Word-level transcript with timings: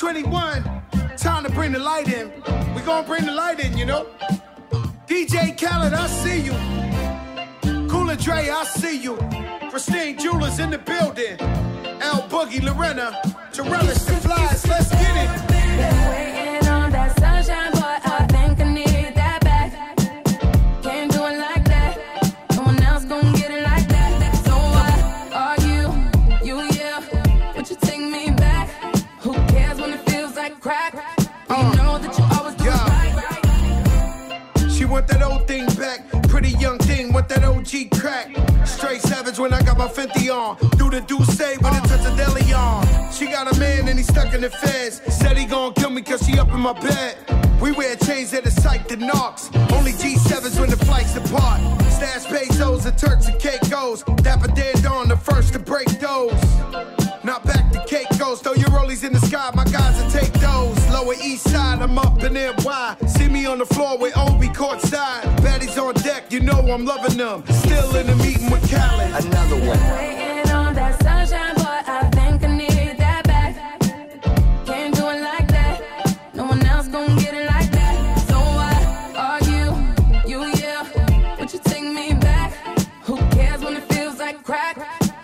2021, 0.00 0.64
time 1.18 1.44
to 1.44 1.50
bring 1.50 1.72
the 1.72 1.78
light 1.78 2.08
in. 2.08 2.32
We 2.74 2.80
gonna 2.80 3.06
bring 3.06 3.26
the 3.26 3.32
light 3.32 3.60
in, 3.60 3.76
you 3.76 3.84
know. 3.84 4.06
DJ 5.06 5.54
Khaled, 5.60 5.92
I 5.92 6.06
see 6.06 6.40
you. 6.40 6.52
Cool 7.86 8.06
& 8.16 8.16
Dre, 8.16 8.48
I 8.48 8.64
see 8.64 8.96
you. 8.96 9.16
Christine 9.68 10.18
Jewelers 10.18 10.58
in 10.58 10.70
the 10.70 10.78
building. 10.78 11.38
L 12.00 12.22
Boogie, 12.30 12.62
Lorena, 12.62 13.12
Torellis, 13.52 14.06
the 14.06 14.16
flies. 14.26 14.66
Let's 14.66 14.90
get 14.90 15.16
it. 15.16 16.29
OG 37.72 37.90
crack. 38.00 38.34
Straight 38.66 39.00
savage 39.00 39.38
when 39.38 39.52
I 39.52 39.62
got 39.62 39.78
my 39.78 39.86
Fenty 39.86 40.28
on. 40.28 40.56
Do 40.76 40.90
the 40.90 41.00
do 41.00 41.22
say 41.24 41.56
with 41.58 41.66
a 41.66 41.88
touch 41.88 42.04
of 42.06 42.16
deli 42.16 42.52
on. 42.52 43.12
She 43.12 43.26
got 43.26 43.54
a 43.54 43.58
man 43.60 43.88
and 43.88 43.98
he 43.98 44.04
stuck 44.04 44.34
in 44.34 44.40
the 44.40 44.50
feds. 44.50 45.00
Said 45.14 45.36
he 45.36 45.44
gon' 45.44 45.74
kill 45.74 45.90
me 45.90 46.02
cause 46.02 46.26
she 46.26 46.38
up 46.38 46.48
in 46.48 46.60
my 46.60 46.72
bed. 46.72 47.16
We 47.60 47.72
wear 47.72 47.94
chains 47.96 48.32
that 48.32 48.46
are 48.46 48.50
psyched 48.50 48.88
to 48.88 48.96
knocks. 48.96 49.50
Only 49.72 49.92
G7s 49.92 50.58
when 50.58 50.70
the 50.70 50.76
flights 50.84 51.14
depart. 51.14 51.60
Stash 51.92 52.26
pesos 52.26 52.86
and 52.86 52.98
Turks 52.98 53.28
and 53.28 53.38
Caicos. 53.38 54.02
Dapper 54.22 54.48
dead 54.48 54.84
on 54.86 55.08
the 55.08 55.16
first 55.16 55.52
to 55.52 55.58
break 55.58 55.88
those. 56.00 56.32
Not 57.22 57.44
back 57.44 57.70
to 57.72 57.84
Caicos, 57.86 58.40
throw 58.40 58.54
your 58.54 58.70
rollies 58.70 59.04
in 59.04 59.12
the 59.12 59.20
sky, 59.20 59.50
my 59.54 59.64
guys 59.64 60.02
will 60.02 60.10
take 60.10 60.32
those. 60.40 60.76
Lower 60.88 61.14
east 61.22 61.48
side, 61.50 61.82
I'm 61.82 61.98
up 61.98 62.22
in 62.24 62.32
NY. 62.32 62.96
See 63.06 63.28
me 63.28 63.46
on 63.46 63.58
the 63.58 63.66
floor 63.66 63.98
with 63.98 64.16
Obi 64.16 64.48
courtside. 64.48 65.29
Baddies 66.40 66.48
on 66.48 66.56
deck, 66.56 66.58
you 66.58 66.66
know 66.66 66.72
I'm 66.72 66.84
loving 66.84 67.16
them. 67.18 67.44
Still 67.54 67.96
in 67.96 68.06
the 68.06 68.16
meeting 68.16 68.50
with 68.50 68.70
Khaled. 68.70 69.24
Another 69.24 69.56
one. 69.56 69.78
Waiting 69.78 70.50
on 70.52 70.74
that 70.74 71.02
sunshine, 71.02 71.54
boy. 71.56 71.64
I 71.86 72.10
think 72.12 72.44
I 72.44 72.56
need 72.56 72.98
that 72.98 73.24
back. 73.26 73.56
Can't 74.66 74.94
do 74.94 75.08
it 75.08 75.20
like 75.22 75.48
that. 75.48 76.18
No 76.34 76.44
one 76.46 76.64
else 76.66 76.88
gon' 76.88 77.16
get 77.18 77.34
it 77.34 77.46
like 77.46 77.70
that. 77.72 78.18
So 78.28 78.38
what 78.38 79.16
are 79.16 79.40
you? 79.50 80.30
You, 80.30 80.46
yeah. 80.58 81.36
Would 81.38 81.52
you 81.52 81.60
take 81.64 81.84
me 81.84 82.14
back? 82.14 82.52
Who 83.04 83.16
cares 83.30 83.60
when 83.62 83.76
it 83.76 83.84
feels 83.92 84.18
like 84.18 84.42
crack? 84.42 84.76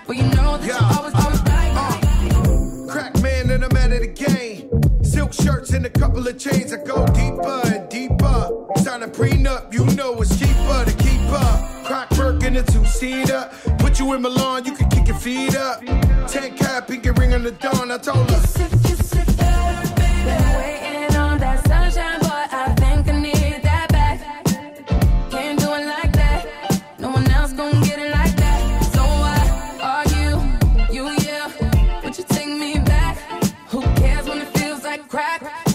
Well, 0.07 0.17
you 0.17 0.25
know 0.35 0.59
that 0.59 0.67
you 0.67 0.73
Yeah. 0.73 0.97
always, 0.97 1.15
always 1.15 1.41
right. 1.43 1.73
Uh, 1.77 2.93
crack 2.93 3.23
man 3.23 3.51
and 3.51 3.65
I'm 3.65 3.77
out 3.77 3.93
of 3.93 4.01
the 4.01 4.07
game. 4.09 4.71
Silk 5.03 5.33
shirts 5.33 5.71
and 5.73 5.87
a 5.87 5.91
couple 5.91 6.27
of 6.27 6.39
chains. 6.39 6.73
I 6.73 6.77
go 6.79 7.07
deeper 7.07 7.61
and 7.67 7.89
deeper. 7.89 8.51
Sign 8.79 9.03
a 9.03 9.09
prenup, 9.09 9.73
you 9.73 9.85
know 9.97 10.15
it's 10.21 10.39
cheaper 10.39 10.85
a 12.57 12.63
two-seater. 12.63 13.51
Put 13.79 13.99
you 13.99 14.13
in 14.15 14.23
Milan, 14.23 14.65
you 14.65 14.73
can 14.73 14.89
kick 14.89 15.09
your 15.09 15.17
feet 15.17 15.57
up. 15.57 15.81
Ten 16.27 16.57
cap, 16.57 16.89
pinky 16.89 17.11
ring 17.11 17.35
on 17.35 17.43
the 17.43 17.51
dawn. 17.51 17.91
I 17.91 17.99
told 17.99 18.31
her. 18.31 18.41
Waiting 20.57 21.17
on 21.17 21.39
that 21.39 21.67
sunshine, 21.67 22.21
boy. 22.21 22.29
I 22.29 22.75
think 22.79 23.09
I 23.09 23.21
need 23.21 23.63
that 23.63 23.89
back. 23.91 24.21
Can't 25.31 25.59
do 25.59 25.67
it 25.75 25.87
like 25.87 26.13
that. 26.13 26.47
No 26.99 27.11
one 27.11 27.31
else 27.31 27.53
get 27.53 27.99
it 27.99 28.11
like 28.11 28.37
that. 28.37 28.85
So 28.95 29.03
are 29.83 30.07
you? 30.17 30.41
You 30.95 32.23
take 32.29 32.49
me 32.49 32.79
back? 32.79 33.19
Who 33.69 33.83
cares 33.97 34.27
when 34.27 34.39
it 34.39 34.49
feels 34.59 34.83
like 34.85 35.09
crack? 35.09 35.66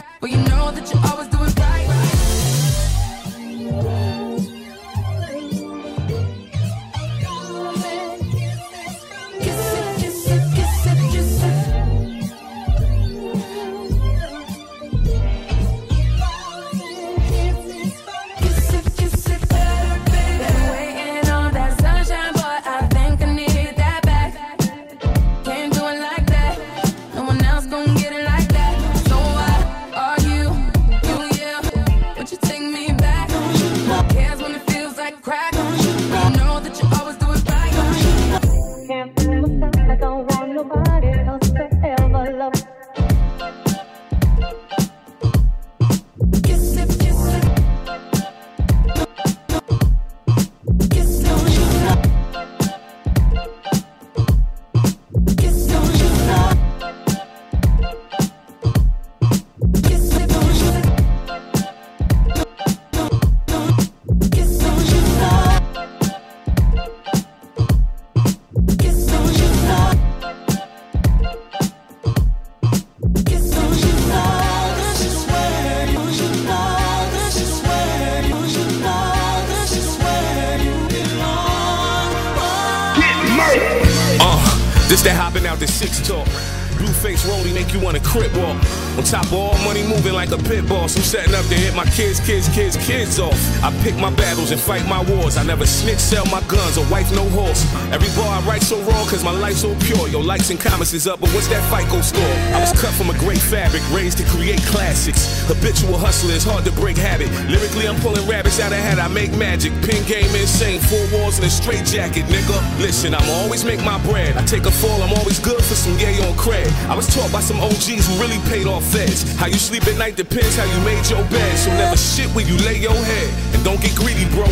Top 89.11 89.33
all 89.33 89.51
money 89.67 89.83
moving 89.83 90.13
like 90.13 90.31
a 90.31 90.37
pit 90.37 90.63
boss. 90.69 90.95
I'm 90.95 91.03
setting 91.03 91.35
up 91.35 91.43
to 91.51 91.55
hit 91.55 91.75
my 91.75 91.83
kids, 91.91 92.21
kids, 92.21 92.47
kids, 92.47 92.77
kids 92.77 93.19
off. 93.19 93.35
I 93.61 93.69
pick 93.83 93.97
my 93.97 94.09
battles 94.09 94.51
and 94.51 94.61
fight 94.61 94.87
my 94.87 95.03
wars. 95.03 95.35
I 95.35 95.43
never 95.43 95.65
snitch, 95.65 95.99
sell 95.99 96.25
my 96.27 96.39
guns, 96.47 96.77
or 96.77 96.87
wife 96.87 97.11
no 97.11 97.27
horse. 97.35 97.67
Every 97.91 98.07
bar 98.15 98.39
I 98.39 98.41
write 98.47 98.63
so 98.63 98.79
raw, 98.87 99.03
cause 99.11 99.21
my 99.21 99.31
life's 99.31 99.61
so 99.67 99.75
pure. 99.83 100.07
Your 100.07 100.23
likes 100.23 100.49
and 100.49 100.57
comments 100.57 100.93
is 100.93 101.07
up, 101.07 101.19
but 101.19 101.29
what's 101.35 101.49
that 101.49 101.59
FICO 101.67 101.99
score? 101.99 102.35
I 102.55 102.61
was 102.61 102.71
cut 102.79 102.93
from 102.93 103.09
a 103.09 103.17
great 103.19 103.41
fabric, 103.41 103.83
raised 103.91 104.17
to 104.19 104.25
create 104.31 104.63
classics. 104.71 105.43
Habitual 105.45 105.97
hustler, 105.97 106.33
it's 106.33 106.45
hard 106.45 106.63
to 106.63 106.71
break 106.71 106.95
habit. 106.95 107.27
Lyrically, 107.51 107.89
I'm 107.89 107.99
pulling 107.99 108.25
rabbits 108.29 108.61
out 108.61 108.71
of 108.71 108.79
hat, 108.79 108.97
I 108.97 109.09
make 109.09 109.35
magic. 109.35 109.73
Pin 109.83 109.99
game 110.07 110.31
insane, 110.39 110.79
four 110.79 111.03
walls 111.11 111.35
and 111.35 111.45
a 111.45 111.49
straight 111.49 111.83
jacket, 111.83 112.23
nigga. 112.31 112.55
Listen, 112.79 113.13
I'ma 113.13 113.43
always 113.43 113.65
make 113.65 113.83
my 113.83 113.99
bread. 114.07 114.37
I 114.37 114.45
take 114.45 114.65
a 114.67 114.71
fall, 114.71 115.03
I'm 115.03 115.11
always 115.19 115.39
good 115.39 115.59
for 115.59 115.75
some 115.75 115.99
yay 115.99 116.15
on 116.23 116.31
cred. 116.39 116.71
I 116.87 116.95
was 116.95 117.11
taught 117.11 117.31
by 117.33 117.41
some 117.41 117.59
OGs 117.59 118.07
who 118.07 118.13
really 118.23 118.39
paid 118.47 118.67
off 118.67 118.87
How 119.09 119.47
you 119.47 119.57
sleep 119.57 119.87
at 119.87 119.97
night 119.97 120.15
depends 120.15 120.55
how 120.55 120.65
you 120.65 120.79
made 120.85 121.09
your 121.09 121.23
bed. 121.29 121.57
So 121.57 121.71
never 121.71 121.97
shit 121.97 122.29
where 122.35 122.45
you 122.45 122.55
lay 122.57 122.77
your 122.77 122.93
head. 122.93 123.55
And 123.55 123.63
don't 123.63 123.81
get 123.81 123.95
greedy, 123.95 124.29
bro. 124.29 124.45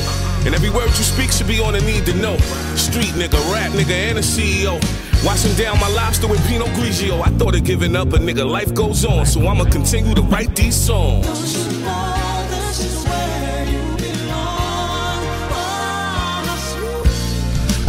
And 0.46 0.56
every 0.56 0.72
word 0.72 0.88
you 0.88 1.06
speak 1.06 1.32
should 1.32 1.48
be 1.48 1.60
on 1.60 1.74
the 1.74 1.82
need 1.82 2.06
to 2.08 2.14
know. 2.16 2.36
Street 2.76 3.14
nigga, 3.14 3.38
rap 3.54 3.72
nigga, 3.74 3.94
and 4.10 4.18
a 4.18 4.22
CEO. 4.22 4.82
Washing 5.24 5.54
down 5.56 5.80
my 5.80 5.90
lobster 5.90 6.28
with 6.28 6.44
Pinot 6.48 6.70
Grigio. 6.70 7.22
I 7.22 7.30
thought 7.38 7.56
of 7.56 7.64
giving 7.64 7.96
up, 7.96 8.10
but 8.10 8.22
nigga, 8.22 8.50
life 8.50 8.74
goes 8.74 9.06
on. 9.06 9.26
So 9.26 9.46
I'ma 9.46 9.66
continue 9.66 10.16
to 10.16 10.22
write 10.24 10.56
these 10.56 10.76
songs. 10.76 11.28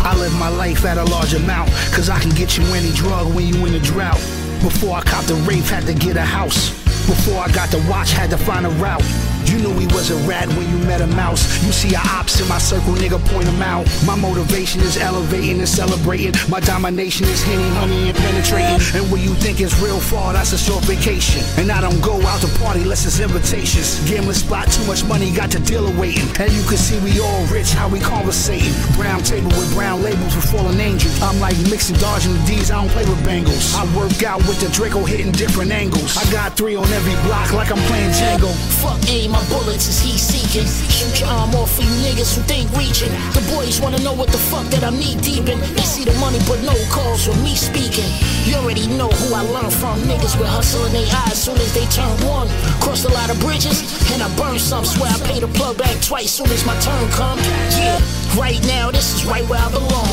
I 0.02 0.16
live 0.18 0.34
my 0.38 0.48
life 0.48 0.84
at 0.84 0.98
a 0.98 1.04
large 1.04 1.32
amount, 1.34 1.70
cause 1.92 2.10
I 2.10 2.18
can 2.18 2.30
get 2.30 2.58
you 2.58 2.64
any 2.74 2.90
drug 2.92 3.32
when 3.34 3.46
you 3.46 3.64
in 3.64 3.74
a 3.74 3.80
drought. 3.80 4.20
Before 4.62 4.96
I 4.96 5.00
cop 5.00 5.24
the 5.24 5.36
rape, 5.48 5.64
had 5.64 5.86
to 5.86 5.94
get 5.94 6.16
a 6.16 6.20
house. 6.20 6.68
Before 7.06 7.38
I 7.40 7.50
got 7.50 7.70
the 7.70 7.78
watch, 7.88 8.12
had 8.12 8.28
to 8.28 8.36
find 8.36 8.66
a 8.66 8.70
route. 8.70 9.02
You 9.50 9.58
knew 9.58 9.74
he 9.78 9.86
was 9.86 10.10
a 10.10 10.16
rat 10.28 10.46
when 10.54 10.68
you 10.70 10.78
met 10.86 11.00
a 11.00 11.08
mouse. 11.08 11.42
You 11.64 11.72
see 11.72 11.92
a 11.94 11.98
ops 11.98 12.40
in 12.40 12.46
my 12.48 12.58
circle, 12.58 12.94
nigga, 12.94 13.18
point 13.32 13.48
him 13.48 13.60
out. 13.60 13.84
My 14.06 14.14
motivation 14.14 14.80
is 14.80 14.96
elevating 14.96 15.58
and 15.58 15.68
celebrating. 15.68 16.32
My 16.48 16.60
domination 16.60 17.26
is 17.26 17.42
henny, 17.42 17.68
honey, 17.74 18.10
and 18.10 18.16
penetrating. 18.16 18.78
And 18.94 19.10
where 19.10 19.20
you 19.20 19.34
think 19.34 19.60
is 19.60 19.74
real 19.82 19.98
far, 19.98 20.32
that's 20.32 20.52
a 20.52 20.58
short 20.58 20.84
vacation. 20.84 21.42
And 21.58 21.72
I 21.72 21.80
don't 21.80 22.00
go 22.00 22.22
out 22.26 22.40
to 22.42 22.48
party 22.60 22.82
unless 22.82 23.06
it's 23.06 23.18
invitations. 23.18 23.98
Gambling 24.08 24.38
spot, 24.38 24.70
too 24.70 24.84
much 24.86 25.02
money, 25.04 25.32
got 25.32 25.50
the 25.50 25.58
dealer 25.58 25.90
waiting. 25.98 26.30
And 26.38 26.52
you 26.52 26.62
can 26.70 26.78
see 26.78 26.98
we 27.02 27.18
all 27.18 27.44
rich, 27.46 27.72
how 27.72 27.88
we 27.88 27.98
conversating. 27.98 28.72
Brown 28.94 29.22
table 29.22 29.50
with 29.58 29.74
brown 29.74 30.02
labels 30.02 30.36
with 30.36 30.46
fallen 30.46 30.78
angels. 30.78 31.20
I'm 31.22 31.40
like 31.40 31.58
mixing 31.68 31.96
dodging 31.96 32.34
the 32.34 32.42
D's, 32.46 32.70
I 32.70 32.80
don't 32.80 32.90
play 32.90 33.04
with 33.04 33.22
bangles. 33.24 33.74
I 33.74 33.82
work 33.98 34.22
out 34.22 34.38
with 34.46 34.60
the 34.60 34.70
Draco 34.70 35.04
hitting 35.04 35.32
different 35.32 35.72
angles. 35.72 36.16
I 36.16 36.30
got 36.30 36.56
three 36.56 36.76
on 36.76 36.86
every 36.92 37.14
block 37.26 37.52
like 37.52 37.70
I'm 37.72 37.82
playing 37.90 38.10
Django. 38.10 38.54
Fuck 38.78 39.02
aim, 39.10 39.34
my 39.40 39.48
bullets 39.48 39.88
is 39.88 40.00
he 40.00 40.18
seeking. 40.18 40.68
Shoot 40.68 41.20
your 41.20 41.30
arm 41.30 41.54
off 41.56 41.72
for 41.72 41.82
you 41.82 41.94
niggas 42.04 42.36
who 42.36 42.42
think 42.44 42.68
reaching. 42.76 43.12
The 43.32 43.40
boys 43.56 43.80
wanna 43.80 43.98
know 44.00 44.12
what 44.12 44.28
the 44.28 44.38
fuck 44.38 44.66
that 44.68 44.84
I'm 44.84 44.96
knee 44.98 45.16
deep 45.20 45.48
in. 45.48 45.58
They 45.76 45.86
see 45.86 46.04
the 46.04 46.12
money, 46.20 46.38
but 46.46 46.60
no 46.62 46.76
calls 46.92 47.24
for 47.24 47.36
me 47.40 47.56
speaking. 47.56 48.08
You 48.44 48.56
already 48.60 48.86
know 48.98 49.08
who 49.08 49.34
I 49.34 49.42
learned 49.42 49.72
from. 49.72 50.00
Niggas 50.04 50.36
with 50.36 50.48
hustle 50.48 50.84
in 50.86 50.92
their 50.92 51.08
eyes 51.24 51.40
soon 51.40 51.56
as 51.56 51.72
they 51.72 51.86
turn 51.88 52.12
one. 52.28 52.48
Crossed 52.84 53.06
a 53.06 53.12
lot 53.12 53.30
of 53.30 53.40
bridges, 53.40 53.80
and 54.12 54.22
I 54.22 54.28
burned 54.36 54.60
some. 54.60 54.84
Swear 54.84 55.10
I 55.10 55.18
pay 55.24 55.40
the 55.40 55.48
plug 55.48 55.78
back 55.78 55.96
twice 56.02 56.32
soon 56.32 56.50
as 56.50 56.64
my 56.66 56.76
turn 56.80 57.08
come. 57.16 57.38
Yeah, 57.80 57.98
right 58.36 58.60
now, 58.66 58.90
this 58.90 59.14
is 59.14 59.24
right 59.24 59.46
where 59.48 59.60
I 59.60 59.70
belong. 59.70 60.09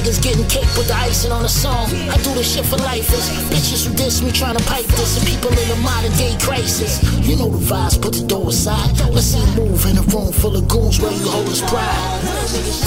Niggas 0.00 0.22
getting 0.22 0.48
cake 0.48 0.72
with 0.80 0.88
the 0.88 0.94
icing 0.94 1.30
on 1.30 1.42
the 1.42 1.48
song. 1.48 1.84
I 2.08 2.16
do 2.24 2.32
this 2.32 2.54
shit 2.54 2.64
for 2.64 2.78
lifers. 2.78 3.28
Bitches 3.52 3.86
who 3.86 3.94
diss 3.94 4.22
me 4.22 4.32
trying 4.32 4.56
to 4.56 4.64
pipe 4.64 4.86
this, 4.96 5.18
and 5.18 5.28
people 5.28 5.52
in 5.52 5.70
a 5.70 5.76
modern 5.84 6.12
day 6.16 6.34
crisis. 6.40 7.04
You 7.20 7.36
know 7.36 7.50
the 7.50 7.60
vibes, 7.60 8.00
put 8.00 8.14
the 8.14 8.26
door 8.26 8.48
aside. 8.48 8.96
Let's 9.12 9.26
see 9.26 9.44
you 9.44 9.68
move 9.68 9.84
in 9.84 9.98
a 9.98 10.02
room 10.08 10.32
full 10.32 10.56
of 10.56 10.66
goons 10.68 11.00
where 11.00 11.12
you 11.12 11.28
hold 11.28 11.48
his 11.48 11.60
pride. 11.60 12.00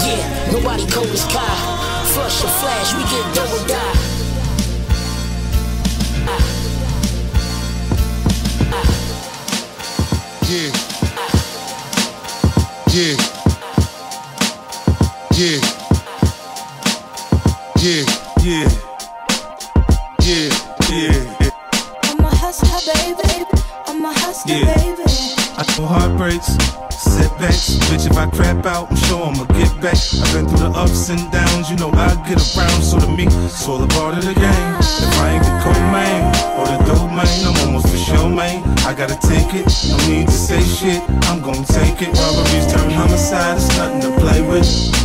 Yeah, 0.02 0.26
nobody 0.54 0.90
cold 0.90 1.06
as 1.14 1.26
Kai. 1.30 1.54
Flush 2.18 2.44
or 2.46 2.50
flash, 2.50 2.96
we 2.98 3.04
get 3.06 3.36
double 3.36 3.62
die. 3.68 3.93
I 28.24 28.30
crap 28.30 28.66
out, 28.66 28.90
I'm 28.90 28.96
sure 28.96 29.22
I'ma 29.22 29.44
get 29.52 29.68
back. 29.82 30.00
I've 30.00 30.32
been 30.32 30.48
through 30.48 30.70
the 30.70 30.72
ups 30.80 31.10
and 31.10 31.20
downs, 31.30 31.70
you 31.70 31.76
know 31.76 31.92
I 31.92 32.16
get 32.24 32.40
around. 32.56 32.82
So 32.82 32.98
to 32.98 33.08
me, 33.12 33.28
it's 33.28 33.68
all 33.68 33.84
a 33.84 33.88
part 33.88 34.18
of 34.18 34.24
the 34.24 34.34
game. 34.34 34.76
If 34.80 35.20
I 35.20 35.36
ain't 35.36 35.44
the 35.44 35.52
co-main 35.60 36.24
or 36.56 36.66
the 36.72 36.80
dope 36.88 37.12
man, 37.12 37.28
I'm 37.44 37.68
almost 37.68 37.90
for 37.90 37.98
sure, 37.98 38.30
man. 38.30 38.64
I 38.88 38.94
gotta 38.94 39.20
take 39.28 39.54
it, 39.54 39.68
no 39.90 39.98
need 40.08 40.28
to 40.28 40.32
say 40.32 40.64
shit. 40.64 41.04
I'm 41.28 41.42
gonna 41.42 41.66
take 41.66 42.02
it. 42.02 42.16
Robberies 42.16 42.72
turn 42.72 42.92
homicide, 42.92 43.58
it's 43.58 43.68
nothing 43.76 44.00
to 44.08 44.18
play 44.18 44.42
with. 44.42 45.03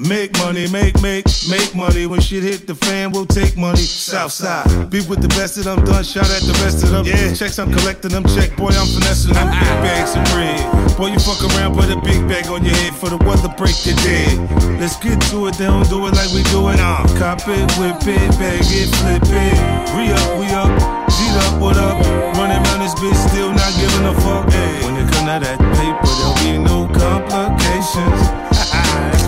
Make 0.00 0.32
money, 0.38 0.66
make, 0.72 0.96
make, 1.02 1.28
make 1.50 1.74
money. 1.76 2.06
When 2.06 2.20
shit 2.20 2.42
hit 2.42 2.66
the 2.66 2.74
fan, 2.74 3.12
we'll 3.12 3.28
take 3.28 3.54
money. 3.54 3.84
Southside. 3.84 4.88
Be 4.88 5.04
with 5.04 5.20
the 5.20 5.28
best 5.36 5.58
of 5.58 5.64
them, 5.64 5.84
done 5.84 6.04
shout 6.04 6.24
at 6.24 6.40
the 6.40 6.56
rest 6.64 6.82
of 6.82 6.88
them. 6.88 7.04
Yeah. 7.04 7.34
Checks, 7.34 7.58
I'm 7.58 7.70
collecting 7.70 8.12
them. 8.12 8.24
Check, 8.24 8.56
boy, 8.56 8.72
I'm 8.72 8.88
finessing 8.96 9.34
them. 9.36 9.44
Big 9.52 9.76
bags 9.84 10.16
of 10.16 10.24
bread. 10.32 10.56
Boy, 10.96 11.12
you 11.12 11.20
fuck 11.20 11.44
around, 11.52 11.76
put 11.76 11.92
a 11.92 12.00
big 12.00 12.24
bag 12.24 12.48
on 12.48 12.64
your 12.64 12.72
head 12.80 12.96
for 12.96 13.12
the 13.12 13.20
weather 13.28 13.52
break 13.60 13.76
your 13.84 13.94
dead. 14.00 14.40
Let's 14.80 14.96
get 14.96 15.20
to 15.36 15.52
it, 15.52 15.60
they 15.60 15.68
don't 15.68 15.84
do 15.92 16.00
it 16.08 16.16
like 16.16 16.32
we 16.32 16.48
do 16.48 16.72
it. 16.72 16.80
Uh, 16.80 17.04
cop 17.20 17.44
it, 17.44 17.68
whip 17.76 18.00
it, 18.08 18.32
bag 18.40 18.64
it, 18.64 18.88
flip 19.04 19.20
it. 19.20 19.56
Re 19.92 20.08
up, 20.16 20.30
we 20.40 20.48
up. 20.56 20.72
G'd 21.12 21.36
up, 21.44 21.60
what 21.60 21.76
up? 21.76 22.00
Running 22.40 22.56
around 22.56 22.80
this 22.80 22.96
bitch, 22.96 23.20
still 23.28 23.52
not 23.52 23.68
giving 23.76 24.08
a 24.08 24.16
fuck. 24.24 24.48
Hey. 24.48 24.80
When 24.80 24.96
it 24.96 25.12
come 25.12 25.28
to 25.28 25.44
that 25.44 25.60
paper, 25.76 26.08
there'll 26.08 26.40
be 26.40 26.56
no 26.56 26.88
complications. 26.88 28.49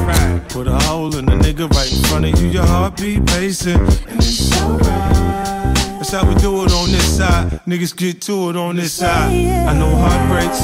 Right. 0.07 0.41
Put 0.49 0.67
a 0.67 0.79
hole 0.87 1.15
in 1.17 1.27
the 1.27 1.33
nigga 1.33 1.69
right 1.71 1.93
in 1.93 2.03
front 2.05 2.25
of 2.27 2.41
you, 2.41 2.49
your 2.49 2.67
heartbeat 2.67 3.25
pacing. 3.27 3.81
And 3.81 4.19
it's 4.19 4.53
alright. 4.63 4.85
That's 5.99 6.11
how 6.13 6.29
we 6.29 6.35
do 6.37 6.65
it 6.65 6.73
on 6.73 6.91
this 6.91 7.17
side. 7.19 7.61
Niggas 7.67 7.97
get 7.97 8.21
to 8.23 8.51
it 8.51 8.57
on 8.57 8.77
this 8.77 8.93
side. 8.93 9.31
I 9.33 9.73
know 9.79 9.91
heartbreaks, 9.95 10.61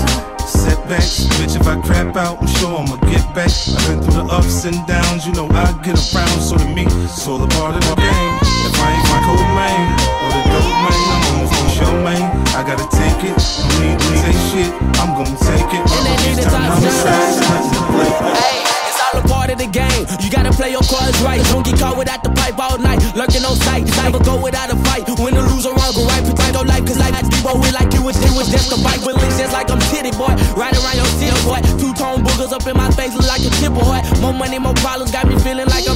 setbacks. 0.50 1.24
Bitch, 1.38 1.54
if 1.58 1.66
I 1.66 1.80
crap 1.80 2.16
out, 2.16 2.40
I'm 2.42 2.46
sure 2.58 2.76
I'ma 2.76 2.96
get 3.08 3.22
back. 3.34 3.50
I've 3.50 3.86
been 3.88 4.02
through 4.02 4.22
the 4.22 4.26
ups 4.30 4.64
and 4.64 4.76
downs, 4.86 5.26
you 5.26 5.32
know 5.32 5.46
I 5.48 5.72
get 5.82 5.96
around. 5.96 6.40
So 6.42 6.56
to 6.58 6.66
me, 6.74 6.84
it's 7.06 7.26
all 7.28 7.42
a 7.42 7.48
part 7.48 7.76
of 7.76 7.82
the 7.86 7.94
game. 7.96 8.34
If 8.66 8.76
I 8.82 8.92
ain't 8.92 9.06
my 9.08 9.20
co-main 9.24 9.88
or 10.20 10.30
the 10.36 10.42
dope 10.52 10.78
man, 10.84 11.00
I'm 11.14 11.22
almost 11.32 11.54
on 11.54 11.68
show 11.70 11.94
man. 12.02 12.22
I 12.58 12.60
gotta 12.66 12.88
take 12.92 13.22
it. 13.30 13.38
No 13.38 13.72
need 13.78 13.98
to 13.98 14.10
say 14.20 14.34
shit. 14.50 14.72
I'm 15.00 15.14
gonna 15.16 15.38
take 15.38 15.70
it. 15.70 15.82
And 15.86 16.02
that 16.02 16.18
nigga 16.26 16.42
Turn 16.42 16.50
talk 16.50 16.76
homicide, 16.76 17.14
shit. 17.14 17.30
it's 17.30 17.48
nothing 17.48 17.72
to 17.72 17.82
play 17.94 18.10
with. 18.10 18.36
Hey, 18.42 18.58
it's 18.66 18.67
all 19.14 19.20
a 19.20 19.28
part 19.28 19.50
of 19.50 19.58
the 19.58 19.66
game. 19.66 20.04
You 20.20 20.30
gotta 20.30 20.52
play 20.52 20.70
your 20.70 20.84
cards 20.84 21.20
right. 21.22 21.40
Don't 21.50 21.64
get 21.64 21.78
caught 21.78 21.96
without 21.96 22.22
the 22.22 22.30
pipe 22.30 22.58
all 22.58 22.78
night. 22.78 23.00
Lurking 23.16 23.44
on 23.44 23.56
sight. 23.56 23.84
Never 23.96 24.20
go 24.20 24.40
without 24.40 24.70
a 24.70 24.76
fight. 24.84 25.04
Win 25.18 25.36
or 25.36 25.44
lose 25.48 25.66
or 25.66 25.74
wrong, 25.74 25.92
go 25.94 26.04
right. 26.04 26.24
Protect 26.24 26.54
your 26.54 26.64
life. 26.64 26.84
Cause 26.86 26.98
like 26.98 27.14
I 27.14 27.22
Debo 27.22 27.60
with 27.60 27.72
like 27.72 27.92
you 27.94 28.02
was, 28.02 28.16
it 28.20 28.32
was 28.36 28.48
just 28.50 28.72
a. 28.72 28.78
With 29.04 29.16
links 29.20 29.38
just 29.38 29.52
like 29.52 29.70
I'm 29.70 29.80
titty 29.92 30.12
boy. 30.12 30.32
Right 30.56 30.72
around 30.72 30.96
your 30.96 31.10
city 31.20 31.36
boy. 31.44 31.60
Two 31.80 31.92
tone 31.94 32.24
boogers 32.24 32.52
up 32.52 32.66
in 32.66 32.76
my 32.76 32.90
face 32.92 33.14
look 33.14 33.28
like 33.28 33.44
a 33.44 33.50
chip 33.60 33.72
boy. 33.72 34.00
More 34.20 34.32
money, 34.32 34.58
more 34.58 34.74
problems. 34.80 35.12
Got 35.12 35.28
me 35.28 35.38
feeling 35.40 35.68
like 35.68 35.87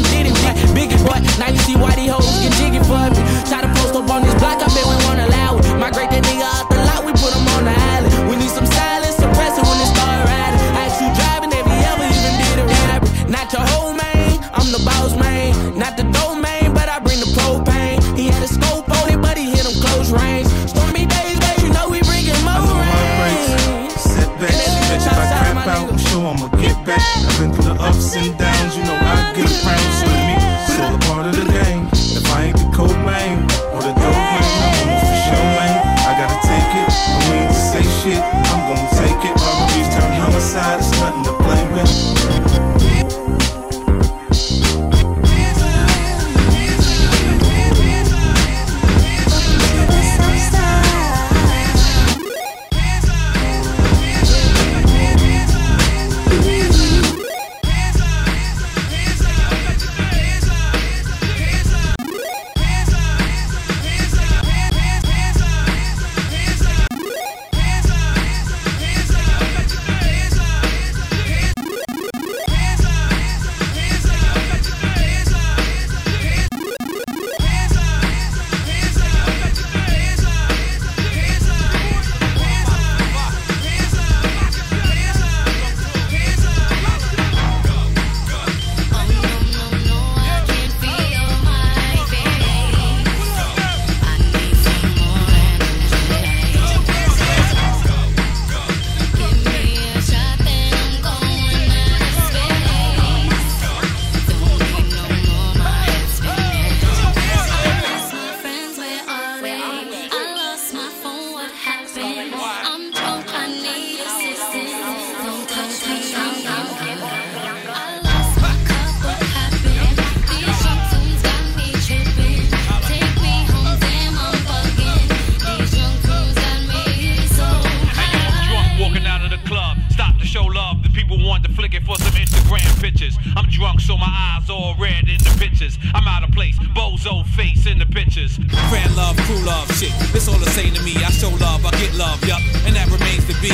love 139.44 139.70
shit. 139.76 139.92
It's 140.14 140.28
all 140.28 140.38
the 140.38 140.50
same 140.50 140.74
to 140.74 140.82
me. 140.82 140.96
I 141.02 141.10
show 141.10 141.30
love, 141.42 141.64
I 141.66 141.70
get 141.78 141.94
love, 141.94 142.22
yup, 142.24 142.40
and 142.66 142.74
that 142.76 142.88
remains 142.90 143.26
to 143.26 143.34
be. 143.42 143.52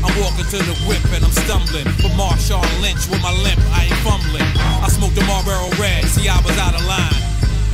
I'm 0.00 0.12
walking 0.16 0.48
to 0.48 0.58
the 0.64 0.76
whip 0.88 1.04
and 1.12 1.24
I'm 1.24 1.34
stumbling. 1.44 1.84
But 2.00 2.12
Marshawn 2.16 2.64
Lynch 2.80 3.04
with 3.08 3.20
my 3.22 3.32
limp, 3.44 3.60
I 3.76 3.88
ain't 3.88 4.00
fumbling. 4.00 4.46
I 4.56 4.88
smoked 4.88 5.16
a 5.18 5.24
Marlboro 5.24 5.68
Red, 5.76 6.04
see 6.08 6.28
I 6.28 6.40
was 6.40 6.56
out 6.56 6.74
of 6.74 6.84
line. 6.84 7.20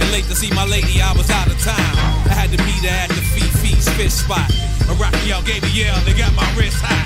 And 0.01 0.11
late 0.13 0.27
to 0.27 0.35
see 0.35 0.51
my 0.53 0.67
lady, 0.67 1.01
I 1.01 1.13
was 1.15 1.31
out 1.31 1.47
of 1.47 1.59
time. 1.63 1.97
I 2.27 2.35
had 2.35 2.51
to 2.51 2.59
meet 2.67 2.83
her 2.85 2.95
at 2.95 3.11
the 3.11 3.23
Fifi's 3.23 3.89
fish 3.95 4.13
spot. 4.13 4.51
A 4.89 4.95
Rocky 4.95 5.33
out 5.33 5.45
gave 5.45 5.63
me 5.63 5.71
yell, 5.73 5.99
they 6.05 6.15
got 6.15 6.33
my 6.35 6.47
wrist 6.55 6.79
high. 6.81 7.03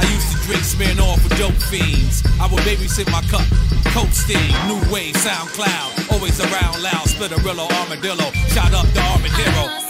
I 0.00 0.06
used 0.14 0.30
to 0.32 0.38
drink 0.46 0.62
Smirnoff 0.62 1.20
for 1.20 1.34
dope 1.36 1.58
fiends. 1.70 2.22
I 2.40 2.46
would 2.46 2.62
babysit 2.62 3.10
my 3.10 3.22
cup, 3.26 3.46
coke 3.92 4.12
sting, 4.12 4.54
new 4.68 4.80
wave, 4.92 5.14
SoundCloud. 5.16 6.12
Always 6.12 6.38
around 6.40 6.82
loud, 6.82 7.06
Splitterillo, 7.10 7.70
armadillo. 7.82 8.30
Shot 8.54 8.72
up 8.72 8.86
the 8.94 9.00
armadillo. 9.00 9.87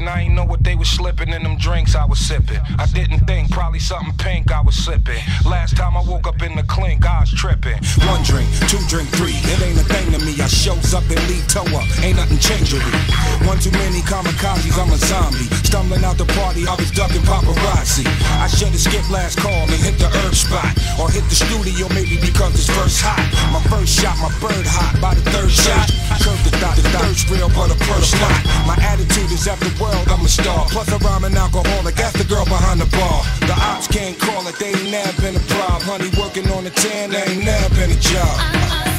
In 0.00 0.06
addition, 0.06 0.18
I 0.18 0.24
ain't 0.24 0.34
know 0.34 0.44
what 0.44 0.64
they 0.64 0.74
was 0.74 0.88
slipping 0.88 1.28
in 1.28 1.42
them 1.42 1.56
drinks 1.58 1.94
I 1.94 2.04
was 2.06 2.18
sipping. 2.18 2.60
I 2.78 2.86
didn't 2.86 3.26
think, 3.26 3.50
probably 3.50 3.78
something 3.78 4.14
pink 4.16 4.50
I 4.50 4.60
was 4.62 4.74
sipping. 4.74 5.20
Last 5.44 5.76
time 5.76 5.96
I 5.96 6.02
woke 6.02 6.26
up 6.26 6.42
in 6.42 6.56
the 6.56 6.62
clink, 6.62 7.04
I 7.06 7.20
was 7.20 7.30
tripping. 7.30 7.76
One 8.08 8.22
drink, 8.22 8.48
two 8.68 8.80
drink, 8.88 9.08
three. 9.10 9.36
It 9.36 9.60
ain't 9.60 9.78
a 9.78 9.84
thing 9.84 10.12
to 10.12 10.24
me. 10.24 10.39
I 10.70 10.78
shows 10.78 10.94
up 10.94 11.02
and 11.10 11.18
leave 11.26 11.46
toe 11.50 11.66
up. 11.74 11.86
Ain't 11.98 12.16
nothing 12.16 12.38
changery. 12.38 12.94
One 13.42 13.58
too 13.58 13.74
many 13.74 14.06
kamikazes, 14.06 14.78
I'm 14.78 14.92
a 14.94 14.98
zombie. 15.02 15.50
Stumbling 15.66 16.04
out 16.04 16.16
the 16.16 16.26
party, 16.38 16.62
I 16.66 16.74
was 16.78 16.90
ducking 16.90 17.26
paparazzi. 17.26 18.06
I 18.38 18.46
should've 18.46 18.78
skipped 18.78 19.10
last 19.10 19.38
call 19.38 19.66
and 19.66 19.80
hit 19.82 19.98
the 19.98 20.06
herb 20.06 20.34
spot. 20.34 20.70
Or 21.00 21.10
hit 21.10 21.26
the 21.26 21.34
studio 21.34 21.90
maybe 21.90 22.22
because 22.22 22.54
it's 22.54 22.70
first 22.70 23.02
hot. 23.02 23.18
My 23.50 23.58
first 23.66 23.98
shot, 23.98 24.14
my 24.22 24.30
bird 24.38 24.62
hot. 24.62 24.94
By 25.02 25.14
the 25.14 25.26
third 25.34 25.50
shot, 25.50 25.90
curve 26.22 26.38
the 26.46 26.54
thought. 26.62 26.78
The 26.78 26.86
third's 26.94 27.26
real, 27.26 27.50
but 27.50 27.74
a 27.74 27.78
first 27.90 28.14
not. 28.22 28.38
My 28.70 28.78
attitude 28.78 29.34
is 29.34 29.50
after 29.50 29.70
world, 29.82 30.06
I'm 30.06 30.22
a 30.22 30.30
star. 30.30 30.70
Plus 30.70 30.86
a 30.94 30.98
rhyming 31.02 31.34
alcoholic, 31.34 31.98
that's 31.98 32.14
the 32.14 32.26
girl 32.30 32.44
behind 32.46 32.78
the 32.80 32.90
bar. 32.94 33.26
The 33.42 33.58
ops 33.58 33.88
can't 33.90 34.14
call 34.18 34.46
it, 34.46 34.54
they 34.62 34.70
ain't 34.70 34.90
never 34.94 35.14
been 35.18 35.34
a 35.34 35.44
problem. 35.50 35.82
Honey 35.82 36.10
working 36.14 36.46
on 36.54 36.62
the 36.62 36.70
10, 36.70 37.10
they 37.10 37.22
ain't 37.26 37.44
never 37.44 37.68
been 37.74 37.90
a 37.90 37.98
job. 37.98 38.89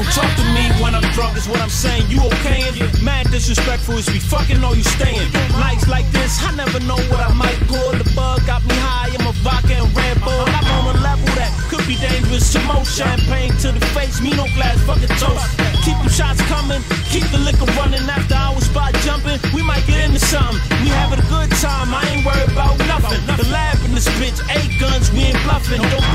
Don't 0.00 0.16
talk 0.16 0.32
to 0.32 0.44
me 0.56 0.64
when 0.80 0.94
I'm 0.94 1.04
drunk, 1.12 1.36
is 1.36 1.46
what 1.46 1.60
I'm 1.60 1.68
saying. 1.68 2.08
You 2.08 2.24
okay? 2.32 2.64
Mad 3.04 3.28
disrespectful 3.28 3.98
is 4.00 4.08
we 4.08 4.18
fucking 4.18 4.58
know 4.58 4.72
you 4.72 4.82
staying. 4.82 5.28
Nights 5.60 5.88
like 5.88 6.08
this, 6.10 6.40
I 6.40 6.56
never 6.56 6.80
know 6.88 6.96
what 7.12 7.20
I 7.20 7.28
might 7.34 7.60
pull. 7.68 7.92
The 7.92 8.08
bug 8.16 8.40
got 8.46 8.64
me 8.64 8.72
high, 8.80 9.12
I'm 9.12 9.28
a 9.28 9.32
vodka 9.44 9.76
and 9.76 9.92
Red 9.94 10.16
Bull. 10.24 10.48
I'm 10.56 10.64
on 10.88 10.96
a 10.96 11.00
level 11.04 11.28
that 11.36 11.52
could 11.68 11.84
be 11.84 12.00
dangerous. 12.00 12.48
Some 12.48 12.64
more 12.64 12.82
champagne 12.88 13.52
to 13.60 13.72
the 13.76 13.84
face, 13.92 14.22
me 14.22 14.30
no 14.32 14.48
glass, 14.56 14.80
fucking 14.88 15.12
toast. 15.20 15.44
Keep 15.84 16.00
them 16.00 16.08
shots 16.08 16.40
coming, 16.48 16.80
keep 17.12 17.28
the 17.28 17.36
liquor 17.36 17.68
running. 17.76 18.00
After 18.08 18.40
hours 18.40 18.64
spot 18.64 18.96
jumping, 19.04 19.36
we 19.52 19.60
might 19.60 19.84
get 19.84 20.00
into 20.08 20.20
something. 20.20 20.56
We 20.80 20.88
having 20.96 21.20
a 21.20 21.28
good 21.28 21.52
time, 21.60 21.92
I 21.92 22.08
ain't 22.08 22.24
worried 22.24 22.48
about 22.48 22.80
nothing. 22.88 23.20
The 23.36 23.44
lab 23.52 23.76
in 23.84 23.92
this 23.92 24.08
bitch, 24.16 24.40
eight 24.48 24.80
guns, 24.80 25.12
we 25.12 25.28
ain't 25.28 25.40
bluffing. 25.44 25.84
Don't 25.92 26.08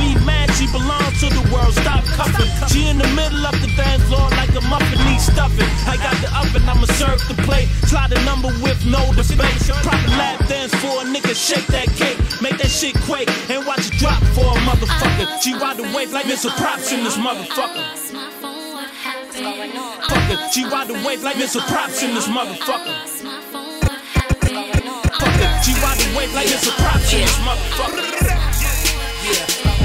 she 0.56 0.68
belongs 0.72 1.20
to 1.20 1.28
the 1.30 1.44
world, 1.52 1.74
stop 1.76 2.04
cuffing. 2.16 2.48
She 2.72 2.88
in 2.88 2.98
the 2.98 3.08
middle 3.12 3.46
of 3.46 3.56
the 3.60 3.68
dance 3.76 4.04
floor 4.08 4.30
like 4.40 4.52
a 4.56 4.62
muffin 4.68 5.00
needs 5.06 5.28
stuffing. 5.28 5.68
I 5.88 5.98
got 5.98 6.16
the 6.24 6.32
oven, 6.32 6.64
I'ma 6.68 6.88
serve 6.96 7.20
the 7.28 7.36
plate. 7.44 7.68
Slide 7.92 8.12
a 8.14 8.22
number 8.24 8.50
with 8.64 8.80
no 8.86 9.04
debate. 9.14 9.60
Proper 9.84 10.10
lap 10.16 10.48
dance 10.48 10.74
for 10.80 11.04
a 11.04 11.06
nigga, 11.06 11.36
shake 11.36 11.68
that 11.68 11.88
cake. 12.00 12.18
Make 12.42 12.58
that 12.58 12.72
shit 12.72 12.96
quake 13.04 13.30
and 13.50 13.66
watch 13.66 13.88
it 13.88 14.00
drop 14.00 14.22
for 14.32 14.48
a 14.48 14.60
motherfucker. 14.64 15.42
She 15.42 15.54
ride 15.54 15.78
the 15.78 15.88
wave 15.96 16.12
like 16.14 16.26
Mr. 16.26 16.50
Props 16.58 16.92
in 16.92 17.04
this 17.04 17.18
motherfucker. 17.18 17.84
she 20.52 20.64
ride 20.66 20.88
the 20.88 20.96
wave 21.06 21.24
like 21.24 21.36
Mr. 21.36 21.60
Props 21.68 22.02
in 22.02 22.14
this 22.16 22.28
motherfucker. 22.28 22.96
She 25.64 25.74
ride 25.82 25.98
the 25.98 26.18
wave 26.18 26.34
like 26.34 26.48
Mr. 26.48 26.72
Props 26.78 27.14
in 27.14 27.22
this 27.22 27.40
motherfucker. 27.40 28.06
Yeah, 29.26 29.65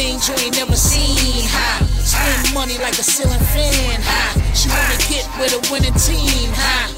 Things 0.00 0.32
you 0.32 0.34
ain't 0.40 0.56
never 0.56 0.76
seen, 0.76 1.44
huh? 1.52 1.84
Spend 2.00 2.54
money 2.56 2.80
like 2.80 2.96
a 2.96 3.04
ceiling 3.04 3.36
fan, 3.52 4.00
huh? 4.00 4.32
She 4.56 4.72
wanna 4.72 4.96
get 5.12 5.28
with 5.36 5.52
a 5.52 5.60
winning 5.68 5.92
team, 5.92 6.48
huh? 6.56 6.88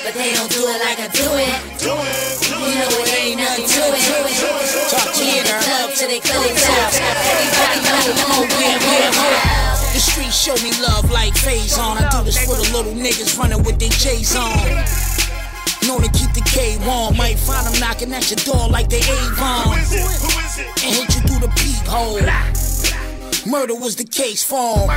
But 0.00 0.16
they 0.16 0.32
don't 0.32 0.48
do 0.48 0.64
it 0.64 0.80
like 0.80 0.96
I 0.96 1.12
do 1.12 1.28
it. 1.28 1.52
You 1.84 1.92
know 1.92 2.88
it 3.04 3.12
ain't 3.20 3.36
nothing 3.36 3.68
to 3.68 3.84
it. 3.84 4.00
Talk 4.88 5.12
to 5.12 5.24
in 5.28 5.44
the 5.44 5.56
club 5.60 5.92
till 5.92 6.08
they 6.08 6.24
close 6.24 6.56
out. 6.72 6.96
Everybody 7.04 8.16
know 8.16 8.48
win. 8.48 8.80
The 9.92 10.00
streets 10.00 10.32
show 10.32 10.56
me 10.64 10.72
love 10.80 11.12
like 11.12 11.36
phase 11.36 11.76
on. 11.76 12.00
I 12.00 12.08
do 12.08 12.24
this 12.24 12.40
for 12.48 12.56
the 12.56 12.64
little 12.72 12.96
niggas 12.96 13.36
running 13.36 13.62
with 13.62 13.76
their 13.76 13.92
J's 13.92 14.32
on. 14.40 14.56
Known 15.86 16.02
to 16.02 16.10
keep 16.10 16.32
the 16.32 16.42
K 16.44 16.78
warm. 16.86 17.16
Might 17.16 17.38
find 17.38 17.66
them 17.66 17.80
knocking 17.80 18.12
at 18.12 18.30
your 18.30 18.38
door 18.44 18.68
like 18.68 18.88
they 18.88 18.98
Avon. 18.98 19.74
And 19.74 20.92
hit 20.94 21.14
you 21.14 21.20
through 21.26 21.40
the 21.40 21.52
peephole. 21.56 22.20
Murder 23.46 23.74
was 23.74 23.96
the 23.96 24.04
case 24.04 24.42
form. 24.42 24.88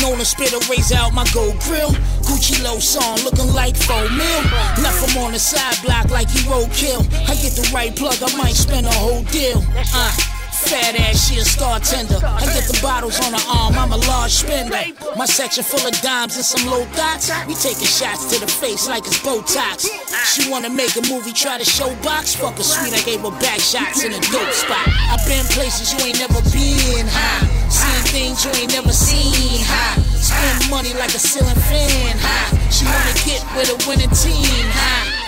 Known 0.00 0.18
to 0.18 0.24
spit 0.24 0.52
a 0.52 0.60
razor 0.70 0.96
out 0.96 1.12
my 1.12 1.26
gold 1.34 1.58
grill. 1.60 1.90
Gucci 2.24 2.62
low 2.64 2.78
song 2.78 3.18
looking 3.24 3.52
like 3.52 3.76
faux 3.76 4.10
mil. 4.10 4.40
Left 4.82 5.04
him 5.06 5.22
on 5.22 5.32
the 5.32 5.38
side 5.38 5.76
block 5.84 6.10
like 6.10 6.30
he 6.30 6.40
roadkill. 6.48 7.04
I 7.28 7.34
get 7.36 7.52
the 7.52 7.70
right 7.74 7.94
plug, 7.94 8.16
I 8.22 8.34
might 8.36 8.54
spend 8.54 8.86
a 8.86 8.92
whole 8.92 9.22
deal. 9.24 9.62
Uh. 9.94 10.39
Fat 10.60 10.94
ass, 11.00 11.28
she 11.28 11.38
a 11.40 11.44
star 11.44 11.80
tender. 11.80 12.20
I 12.22 12.44
get 12.52 12.68
the 12.68 12.78
bottles 12.82 13.18
on 13.24 13.32
her 13.32 13.46
arm, 13.48 13.74
I'm 13.74 13.92
a 13.92 14.00
large 14.06 14.32
spender. 14.32 14.76
My 15.16 15.24
section 15.24 15.64
full 15.64 15.82
of 15.86 15.94
dimes 16.00 16.36
and 16.36 16.44
some 16.44 16.70
low 16.70 16.84
dots. 16.94 17.32
We 17.48 17.54
taking 17.54 17.88
shots 17.88 18.28
to 18.32 18.40
the 18.40 18.46
face 18.46 18.86
like 18.86 19.06
it's 19.06 19.18
Botox. 19.20 19.88
She 20.28 20.50
wanna 20.50 20.70
make 20.70 20.94
a 20.96 21.02
movie, 21.08 21.32
try 21.32 21.58
to 21.58 21.64
show 21.64 21.94
box. 22.02 22.34
Fuck 22.36 22.58
sweet, 22.58 22.92
I 22.92 23.02
gave 23.02 23.20
her 23.20 23.34
back 23.40 23.58
shots 23.58 24.04
in 24.04 24.12
a 24.12 24.20
dope 24.30 24.52
spot. 24.52 24.86
I've 25.08 25.24
been 25.26 25.44
places 25.56 25.92
you 25.92 26.00
ain't 26.06 26.18
never 26.18 26.40
been, 26.52 27.06
huh? 27.08 27.46
Seen 27.70 28.02
things 28.12 28.44
you 28.44 28.52
ain't 28.60 28.72
never 28.72 28.92
seen, 28.92 29.64
huh? 29.64 29.96
Spend 30.20 30.70
money 30.70 30.92
like 30.94 31.14
a 31.14 31.18
ceiling 31.18 31.56
fan, 31.66 32.16
huh? 32.20 32.70
She 32.70 32.84
wanna 32.84 33.16
get 33.24 33.40
with 33.56 33.72
a 33.72 33.78
winning 33.88 34.10
team? 34.10 35.19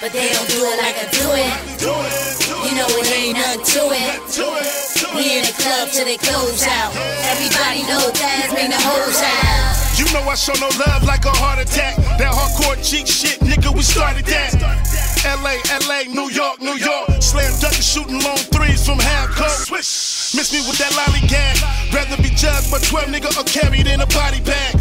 But 0.00 0.12
they 0.12 0.28
don't 0.34 0.48
do 0.50 0.60
it 0.66 0.76
like 0.82 0.96
I 0.98 1.06
do 1.14 1.26
it. 1.38 1.52
You 1.80 2.74
know 2.76 2.88
it 2.90 3.06
ain't 3.12 3.38
nothing 3.38 3.64
to 3.64 3.82
it. 3.94 5.14
We 5.14 5.38
in 5.38 5.44
the 5.44 5.54
club 5.54 5.88
till 5.90 6.04
they 6.04 6.16
close 6.16 6.66
out. 6.66 6.90
Everybody 7.30 7.82
know 7.86 8.02
that 8.02 8.50
bring 8.50 8.70
the 8.70 8.80
hoes 8.82 9.22
out. 9.22 9.98
You 9.98 10.06
know 10.12 10.28
I 10.28 10.34
show 10.34 10.54
no 10.58 10.68
love 10.86 11.04
like 11.04 11.24
a 11.24 11.30
heart 11.30 11.60
attack. 11.60 11.96
That 12.18 12.34
hardcore 12.34 12.76
cheek 12.82 13.06
shit, 13.06 13.38
nigga, 13.40 13.74
we 13.74 13.82
started 13.82 14.26
that. 14.26 14.54
LA, 15.24 15.62
LA, 15.86 16.02
New 16.12 16.30
York, 16.30 16.60
New 16.60 16.74
York. 16.74 17.22
Slam 17.22 17.52
dunk 17.60 17.74
and 17.74 17.84
shooting 17.84 18.20
long 18.22 18.36
threes 18.50 18.84
from 18.84 18.98
half 18.98 19.36
court. 19.36 19.50
Swish. 19.50 20.13
Miss 20.34 20.50
me 20.50 20.58
with 20.66 20.78
that 20.82 20.90
lollygag. 20.98 21.62
Rather 21.94 22.18
be 22.18 22.26
judged 22.34 22.66
by 22.66 22.82
12 22.82 23.06
nigga 23.06 23.30
or 23.38 23.46
carried 23.46 23.86
in 23.86 24.02
a 24.02 24.08
body 24.10 24.42
bag. 24.42 24.74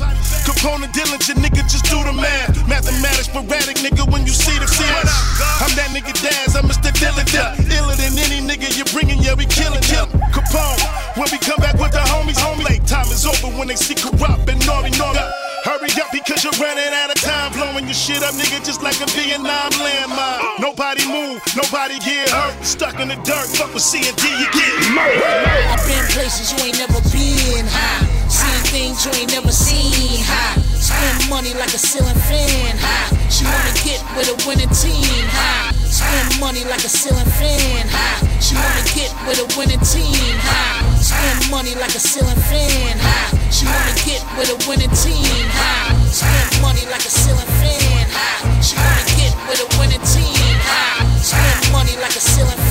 Component 0.49 0.89
diligent 0.97 1.37
nigga, 1.45 1.61
just 1.69 1.85
do 1.85 2.01
the 2.01 2.11
math. 2.11 2.57
Mathematics 2.65 3.29
sporadic 3.29 3.77
nigga 3.85 4.01
when 4.09 4.25
you 4.25 4.33
see 4.33 4.57
the 4.57 4.65
flash. 4.65 5.13
I'm 5.61 5.69
that 5.77 5.93
nigga 5.93 6.09
Daz, 6.25 6.57
I'm 6.57 6.65
Mr. 6.65 6.89
Dillinger. 6.89 7.53
Iller 7.69 7.93
than 8.01 8.17
any 8.17 8.41
nigga 8.41 8.73
you're 8.73 8.89
bringing, 8.89 9.21
yeah, 9.21 9.37
we 9.37 9.45
killing 9.45 9.85
him. 9.85 10.09
Capone, 10.33 10.81
when 11.21 11.29
we 11.29 11.37
come 11.37 11.61
back 11.61 11.77
with 11.77 11.93
the 11.93 12.01
homies, 12.01 12.41
homie. 12.41 12.65
Late 12.65 12.85
time 12.89 13.05
is 13.13 13.25
over 13.25 13.53
when 13.53 13.67
they 13.67 13.77
see 13.77 13.93
Kurupt 13.93 14.49
and 14.49 14.57
naughty, 14.65 14.89
naughty. 14.97 15.21
Hurry 15.63 15.87
up 15.95 16.11
because 16.11 16.43
you're 16.43 16.59
running 16.59 16.91
out 16.91 17.07
of 17.07 17.15
time. 17.23 17.55
Blowing 17.55 17.87
your 17.87 17.95
shit 17.95 18.19
up, 18.19 18.35
nigga, 18.35 18.59
just 18.59 18.83
like 18.83 18.99
a 18.99 19.07
Vietnam 19.15 19.71
landmine. 19.79 20.59
Nobody 20.59 21.07
move, 21.07 21.39
nobody 21.55 21.95
get 22.03 22.27
hurt. 22.27 22.51
Stuck 22.59 22.99
in 22.99 23.07
the 23.07 23.15
dirt, 23.23 23.47
fuck 23.55 23.71
with 23.71 23.81
C 23.81 24.03
and 24.03 24.17
D, 24.19 24.27
you 24.27 24.47
get 24.51 24.75
murdered. 24.91 25.23
I've 25.71 25.79
been 25.87 26.03
places 26.11 26.51
you 26.51 26.59
ain't 26.67 26.75
never 26.83 26.99
been, 27.15 27.63
huh? 27.63 28.03
Seen 28.27 28.59
things 28.75 29.07
you 29.07 29.15
ain't 29.15 29.31
never 29.31 29.55
seen, 29.55 30.19
huh? 30.27 30.59
Spend 30.83 31.31
money 31.31 31.55
like 31.55 31.71
a 31.71 31.79
ceiling 31.79 32.19
fan, 32.27 32.75
huh? 32.75 33.15
She 33.31 33.47
wanna 33.47 33.71
get 33.87 34.03
with 34.19 34.27
a 34.27 34.37
winning 34.43 34.67
team, 34.75 35.23
huh? 35.31 35.71
Spend 35.87 36.43
money 36.43 36.67
like 36.67 36.83
a 36.83 36.91
ceiling 36.91 37.31
fan, 37.39 37.87
huh? 37.87 38.19
She 38.43 38.59
wanna 38.59 38.83
get 38.91 39.15
with 39.23 39.39
a 39.39 39.47
winning 39.55 39.79
team, 39.79 40.35
huh? 40.43 40.83
Spend 40.99 41.47
money 41.47 41.71
like 41.79 41.95
a 41.95 42.03
ceiling 42.03 42.35
fan, 42.51 42.99
huh? 42.99 43.42
She 43.53 43.65
wanna 43.67 43.93
get 44.01 44.25
with 44.35 44.49
a 44.49 44.57
winning 44.67 44.89
team? 44.97 45.45
Spend 46.09 46.61
money 46.65 46.89
like 46.89 47.05
a 47.05 47.13
ceiling 47.13 47.45
fan? 47.61 48.09
She 48.63 48.75
wanna 48.75 49.05
get 49.13 49.37
with 49.47 49.61
a 49.61 49.67
winning 49.77 50.01
team? 50.01 50.57
Spend 51.21 51.71
money 51.71 51.95
like 52.01 52.15
a 52.17 52.19
ceiling 52.19 52.62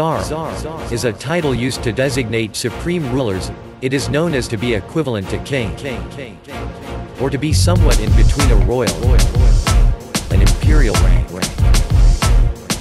Czar 0.00 0.22
is 0.90 1.04
a 1.04 1.12
title 1.12 1.54
used 1.54 1.82
to 1.82 1.92
designate 1.92 2.56
supreme 2.56 3.12
rulers. 3.12 3.50
It 3.82 3.92
is 3.92 4.08
known 4.08 4.32
as 4.32 4.48
to 4.48 4.56
be 4.56 4.72
equivalent 4.72 5.28
to 5.28 5.36
king, 5.44 5.72
or 7.20 7.28
to 7.28 7.36
be 7.36 7.52
somewhat 7.52 8.00
in 8.00 8.10
between 8.16 8.50
a 8.50 8.56
royal, 8.64 8.88
an 10.32 10.40
imperial 10.40 10.94
rank. 11.04 11.28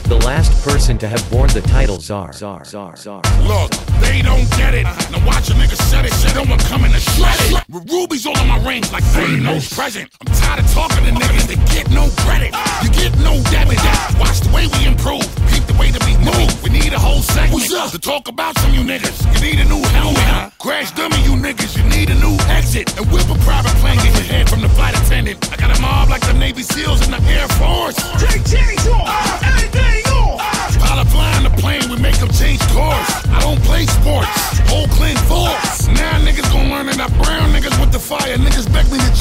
The 0.07 0.19
last 0.25 0.63
person 0.65 0.97
to 0.99 1.07
have 1.09 1.21
borne 1.29 1.49
the 1.49 1.61
title 1.61 1.99
Czar. 1.99 2.31
Look, 2.31 3.71
they 3.99 4.21
don't 4.23 4.49
get 4.57 4.73
it. 4.73 4.85
Now 5.11 5.19
watch 5.27 5.49
a 5.49 5.53
nigga 5.53 5.75
set 5.75 6.05
it, 6.05 6.13
shit 6.13 6.37
on 6.37 6.47
coming 6.71 6.91
to 6.93 6.99
shred 6.99 7.35
it. 7.41 7.63
With 7.69 7.91
rubies 7.91 8.25
all 8.25 8.37
on 8.39 8.47
my 8.47 8.57
rings 8.65 8.91
like 8.93 9.03
Thanos 9.03 9.75
present. 9.75 10.09
I'm 10.25 10.33
tired 10.33 10.63
of 10.63 10.71
talking 10.71 11.03
to 11.03 11.11
niggas 11.11 11.47
that 11.51 11.59
get 11.69 11.91
no 11.91 12.09
credit. 12.23 12.55
You 12.81 12.89
get 12.95 13.11
no 13.19 13.43
debit. 13.51 13.77
Watch 14.17 14.39
the 14.39 14.49
way 14.55 14.65
we 14.65 14.87
improve. 14.87 15.27
Keep 15.53 15.67
the 15.67 15.68
way 15.79 15.89
that 15.91 16.03
we 16.05 16.13
move. 16.19 16.51
We 16.61 16.69
need 16.69 16.91
a 16.91 16.99
whole 16.99 17.23
segment 17.23 17.63
to 17.91 17.99
talk 17.99 18.27
about 18.27 18.57
some 18.59 18.73
you 18.73 18.81
niggas. 18.81 19.17
You 19.33 19.39
need 19.39 19.59
a 19.59 19.65
new 19.65 19.81
helmet. 19.95 20.51
Crash 20.59 20.91
dummy, 20.91 21.17
you 21.23 21.33
niggas. 21.39 21.77
You 21.77 21.83
need 21.89 22.09
a 22.09 22.15
new 22.15 22.35
exit. 22.51 22.95
And 22.97 23.09
whip 23.11 23.27
a 23.29 23.37
private 23.47 23.75
plane, 23.79 23.97
get 23.97 24.13
your 24.13 24.27
head 24.33 24.49
from 24.49 24.61
the 24.61 24.69
flight 24.69 24.95
attendant. 24.99 25.37
I 25.51 25.55
got 25.55 25.75
a 25.75 25.81
mob 25.81 26.09
like 26.09 26.21
the 26.21 26.33
Navy 26.33 26.63
SEALs 26.63 27.05
in 27.05 27.11
the 27.11 27.21
Air 27.31 27.47
Force. 27.59 27.97
JJ's 28.21 28.87
on. 28.87 29.07
Everything 29.47 29.98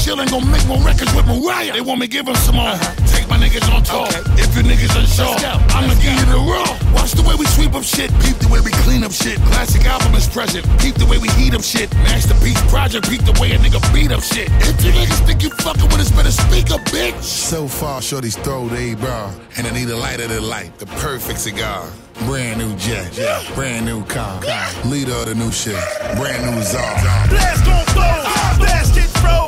beg 0.09 0.17
me 0.17 0.19
to 0.19 0.19
chill 0.19 0.19
and 0.19 0.29
gon' 0.29 0.51
make 0.51 0.65
more 0.67 0.81
records 0.85 1.13
with 1.15 1.25
Mariah. 1.25 1.73
They 1.73 1.81
want 1.81 1.99
me 1.99 2.07
give 2.07 2.25
them 2.25 2.35
some 2.35 2.55
more. 2.55 2.77
Take 3.07 3.27
my 3.29 3.37
niggas 3.37 3.67
on 3.73 3.83
tour. 3.83 4.07
If 4.37 4.55
you 4.55 4.63
niggas 4.63 4.95
unsure, 4.97 5.35
I'ma 5.69 5.93
give 6.01 6.13
you 6.13 6.25
the 6.25 6.39
raw. 6.39 6.93
Watch 6.93 7.13
the 7.13 7.23
way 7.23 7.35
we 7.35 7.45
sweep 7.45 7.73
up 7.73 7.83
shit. 7.83 8.11
Peep 8.21 8.37
the 8.37 8.47
way 8.49 8.59
we 8.61 8.71
clean 8.85 9.03
up 9.03 9.11
shit. 9.11 9.37
Classic 9.51 9.83
album 9.85 10.15
is 10.15 10.27
present. 10.27 10.65
Peep 10.79 10.95
the 10.95 11.05
way 11.05 11.17
we 11.17 11.29
heat 11.37 11.53
up 11.53 11.63
shit. 11.63 11.93
Masterpiece 12.09 12.61
project. 12.69 13.09
Peep 13.09 13.23
the 13.23 13.37
way 13.39 13.51
a 13.51 13.57
nigga 13.57 13.81
beat 13.93 14.11
up 14.11 14.21
shit. 14.21 14.49
If 14.61 14.83
you 14.83 14.91
niggas 14.91 15.25
think 15.25 15.43
you 15.43 15.49
fucking 15.49 15.89
with 15.89 15.99
us, 15.99 16.11
better 16.11 16.31
speak 16.31 16.71
up, 16.71 16.81
bitch. 16.89 17.21
So 17.21 17.67
far, 17.67 18.01
shorty's 18.01 18.37
throw 18.37 18.67
they 18.67 18.95
bra, 18.95 19.31
and 19.57 19.67
I 19.67 19.71
need 19.71 19.89
a 19.89 19.97
lighter 19.97 20.27
to 20.27 20.41
light, 20.41 20.77
the 20.79 20.85
perfect 21.03 21.39
cigar. 21.39 21.87
Brand 22.25 22.59
new 22.59 22.75
jet, 22.75 23.17
yeah. 23.17 23.41
brand 23.55 23.85
new 23.85 24.03
car, 24.05 24.41
leader 24.83 25.13
of 25.13 25.27
the 25.27 25.35
new 25.35 25.51
shit, 25.53 25.79
brand 26.17 26.43
new 26.43 26.61
czar. 26.63 26.93
Blast 27.29 27.63
gon' 27.63 27.85
fold, 27.95 28.67
fast 28.67 28.93
get 28.93 29.07
froze. 29.21 29.38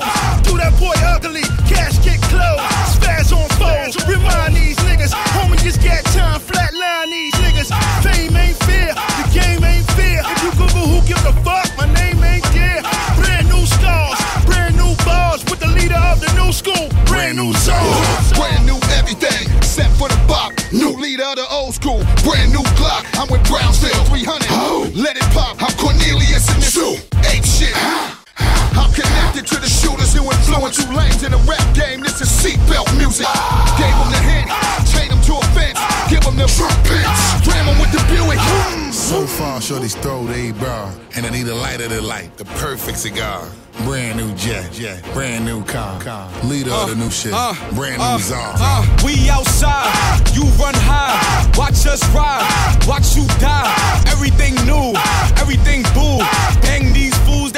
Do 0.52 0.60
that 0.60 0.76
boy 0.76 0.92
ugly, 1.08 1.48
cash 1.64 1.96
get 2.04 2.20
closed. 2.28 2.60
Spaz 2.92 3.32
on 3.32 3.48
foes, 3.56 3.96
remind 4.04 4.52
these 4.52 4.76
niggas. 4.84 5.16
Homie 5.32 5.56
just 5.64 5.80
got 5.80 6.04
time, 6.12 6.44
flatline 6.44 7.08
these 7.08 7.32
niggas. 7.40 7.72
Fame 8.04 8.36
ain't 8.36 8.60
fair, 8.68 8.92
the 8.92 9.26
game 9.32 9.64
ain't 9.64 9.88
fair. 9.96 10.20
If 10.20 10.44
you 10.44 10.52
Google 10.60 10.92
who 10.92 11.00
give 11.08 11.24
a 11.24 11.32
fuck, 11.48 11.72
my 11.80 11.88
name 11.96 12.20
ain't 12.20 12.44
there. 12.52 12.84
Brand 13.16 13.48
new 13.48 13.64
stars, 13.64 14.20
brand 14.44 14.76
new 14.76 14.92
bars 15.08 15.40
with 15.48 15.64
the 15.64 15.72
leader 15.72 15.96
of 16.12 16.20
the 16.20 16.28
new 16.36 16.52
school. 16.52 16.92
Brand 17.08 17.40
new 17.40 17.56
songs. 17.56 18.36
Brand 18.36 18.68
new 18.68 18.76
everything, 19.00 19.48
except 19.56 19.96
for 19.96 20.12
the 20.12 20.20
bop. 20.28 20.52
New 20.76 20.92
leader 21.00 21.32
of 21.32 21.40
the 21.40 21.48
old 21.48 21.80
school. 21.80 22.04
Brand 22.28 22.52
new 22.52 22.68
Glock. 22.76 23.08
I'm 23.16 23.32
with 23.32 23.48
Brownsville 23.48 24.04
300. 24.12 25.00
Let 25.00 25.16
it 25.16 25.24
pop. 25.32 25.64
I'm 25.64 25.72
Cornelius 25.80 26.52
in 26.52 26.60
this 26.60 26.76
ape 27.32 27.48
shit. 27.48 27.72
I'm 28.76 28.92
connected 29.32 29.56
to 29.56 29.62
the 29.62 29.67
shooters 29.67 30.13
who 30.13 30.24
influence 30.24 30.78
two 30.78 30.91
lanes 30.94 31.24
in 31.24 31.32
the 31.32 31.38
rap 31.48 31.76
game. 31.76 32.02
This 32.02 32.22
is 32.22 32.28
seatbelt 32.28 32.98
music. 32.98 33.28
Gave 33.78 33.96
them 33.96 34.12
the 34.12 34.20
hint, 34.20 34.50
chain 34.91 35.10
them 35.10 35.22
to 35.24 35.34
a 35.36 35.46
fence, 35.56 35.80
give 36.10 36.22
them 36.22 36.36
the 36.36 36.48
front 36.48 36.76
pitch, 36.84 37.48
ram 37.48 37.65
them 37.65 37.80
with 37.80 37.91
the 37.91 38.04
Buick. 38.12 38.39
So 38.91 39.26
far, 39.26 39.62
shorty's 39.62 39.96
throw 39.96 40.26
they 40.26 40.52
bra, 40.52 40.94
and 41.15 41.26
I 41.26 41.30
need 41.30 41.48
a 41.48 41.56
lighter 41.56 41.88
to 41.88 42.02
light, 42.02 42.36
the 42.38 42.46
perfect 42.60 42.98
cigar. 42.98 43.48
Brand 43.86 44.17
new 44.20 44.36
jet, 44.36 44.70
brand 45.13 45.46
new 45.46 45.63
car, 45.63 45.98
leader 46.44 46.72
of 46.72 46.89
the 46.89 46.96
new 46.96 47.10
shit, 47.10 47.32
brand 47.74 47.98
new 47.98 48.04
uh, 48.04 48.17
czar. 48.20 48.54
uh, 48.60 48.86
we 49.04 49.30
outside, 49.30 49.88
you 50.36 50.44
run 50.60 50.76
high. 50.76 51.17
Watch 51.58 51.88
us 51.88 52.04
ride, 52.13 52.44
watch 52.86 53.15
you 53.15 53.26
die. 53.39 53.72
Everything 54.12 54.54
new, 54.67 54.94
everything 55.39 55.84
boo. 55.96 56.20
Hang 56.67 56.91
these 56.94 57.11
fools, 57.11 57.11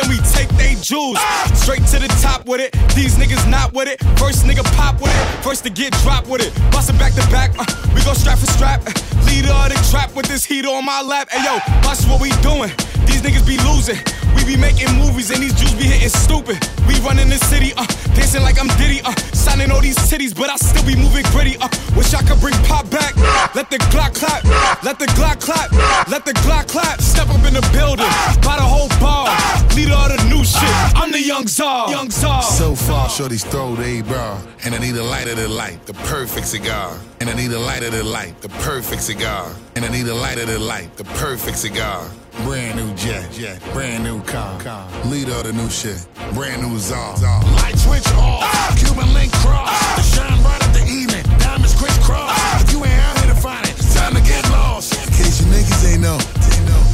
then 0.04 0.10
we 0.10 0.18
take 0.32 0.50
they 0.58 0.76
jewels. 0.82 1.20
Straight 1.54 1.86
to 1.88 2.00
the 2.00 2.08
top 2.22 2.46
with 2.46 2.62
it. 2.62 2.72
These 2.96 3.16
niggas 3.16 3.50
not 3.50 3.74
with 3.74 3.88
it. 3.88 4.00
First 4.20 4.46
nigga 4.46 4.64
pop 4.76 5.02
with 5.02 5.12
it. 5.12 5.44
First 5.44 5.64
to 5.64 5.70
get 5.70 5.94
dropped 6.04 6.28
with 6.28 6.42
it. 6.42 6.54
Bustin' 6.72 6.98
back 6.98 7.14
to 7.14 7.22
back. 7.32 7.52
Uh, 7.58 7.66
we 7.96 8.04
go 8.04 8.14
strap 8.14 8.40
for 8.40 8.48
strap. 8.48 8.82
Uh, 8.86 8.92
leader 9.26 9.52
of 9.52 9.70
the 9.70 9.88
trap 9.90 10.16
with 10.16 10.28
this 10.28 10.44
heater 10.44 10.70
on 10.70 10.86
my 10.86 11.02
lap. 11.02 11.30
Hey 11.30 11.44
yo, 11.44 11.60
watch 11.84 12.04
what 12.06 12.22
we 12.22 12.30
doing. 12.42 12.72
These 13.06 13.22
niggas 13.22 13.48
be 13.48 13.58
losing. 13.64 14.00
We 14.36 14.44
be 14.46 14.58
making 14.58 14.92
movies 14.98 15.30
and 15.30 15.42
these 15.42 15.54
Jews 15.54 15.74
be 15.74 15.86
hitting 15.86 16.10
stupid. 16.10 16.58
We 16.88 17.00
running 17.06 17.30
the 17.30 17.38
city, 17.38 17.72
uh, 17.78 17.86
dancing 18.16 18.42
like 18.42 18.60
I'm 18.60 18.68
Diddy, 18.80 19.02
uh, 19.04 19.14
signing 19.32 19.72
all 19.72 19.82
these 19.82 20.00
cities, 20.02 20.34
but 20.34 20.50
I 20.50 20.56
still 20.56 20.84
be 20.86 20.96
moving 20.96 21.24
gritty, 21.32 21.56
uh. 21.62 21.70
Wish 21.96 22.14
I 22.14 22.24
could 22.24 22.40
bring 22.40 22.56
pop 22.66 22.90
back. 22.90 23.16
Let 23.54 23.70
the 23.70 23.78
Glock 23.94 24.16
clap, 24.16 24.44
let 24.84 24.98
the 24.98 25.06
Glock 25.14 25.40
clap, 25.40 25.72
let 26.10 26.26
the 26.26 26.34
Glock 26.42 26.68
clap. 26.68 27.00
Step 27.02 27.30
up 27.30 27.46
in 27.46 27.54
the 27.54 27.62
building, 27.72 28.10
by 28.42 28.58
the 28.58 28.66
whole 28.66 28.90
bar. 29.00 29.30
Leader 29.76 29.93
of 29.94 30.18
the 30.18 30.30
new 30.30 30.44
shit. 30.44 30.70
I'm 30.96 31.12
the 31.12 31.22
young 31.22 31.48
czar, 31.48 31.90
young 31.90 32.10
czar. 32.10 32.42
So 32.42 32.76
far, 32.76 33.10
shorty's 33.10 33.44
throw 33.44 33.76
they 33.76 34.02
bra, 34.02 34.42
and 34.66 34.74
I 34.74 34.80
need 34.80 34.96
a 34.96 35.04
lighter 35.04 35.36
to 35.36 35.48
light, 35.48 35.86
the 35.86 35.94
perfect 35.94 36.48
cigar. 36.48 37.00
And 37.20 37.30
I 37.30 37.34
need 37.36 37.52
a 37.52 37.60
lighter 37.60 37.90
to 37.92 38.04
light, 38.04 38.42
the 38.42 38.50
perfect 38.50 39.02
cigar. 39.02 39.52
And 39.76 39.86
I 39.86 39.90
need 39.90 40.08
a 40.08 40.16
lighter 40.16 40.46
to 40.46 40.60
light, 40.60 40.96
the 40.98 41.06
perfect 41.22 41.58
cigar. 41.58 42.10
Brand 42.44 42.80
new 42.80 42.94
jet, 42.96 43.32
jet. 43.32 43.62
brand 43.74 44.04
new 44.04 44.22
car, 44.24 44.58
leader 45.06 45.34
of 45.34 45.44
the 45.44 45.54
new 45.54 45.70
shit, 45.70 46.06
brand 46.34 46.62
new 46.62 46.78
czar. 46.80 47.16
Light 47.62 47.78
switch 47.78 48.08
off, 48.16 48.44
Cuban 48.80 49.14
link 49.14 49.32
cross. 49.34 49.70
The 49.96 50.02
shine 50.02 50.42
bright 50.42 50.64
at 50.64 50.74
the 50.74 50.86
evening, 50.92 51.24
diamonds 51.40 51.76
crisscross. 51.76 52.32
If 52.64 52.72
you 52.74 52.84
ain't 52.84 53.00
out 53.00 53.20
here 53.20 53.34
to 53.34 53.40
find 53.40 53.66
it, 53.68 53.76
time 53.94 54.16
to 54.16 54.22
get 54.22 54.44
lost. 54.50 54.94
In 54.94 55.14
case 55.14 55.42
you 55.42 55.48
niggas 55.48 55.94
ain't 55.94 56.02
know. 56.02 56.18
Like 56.18 56.93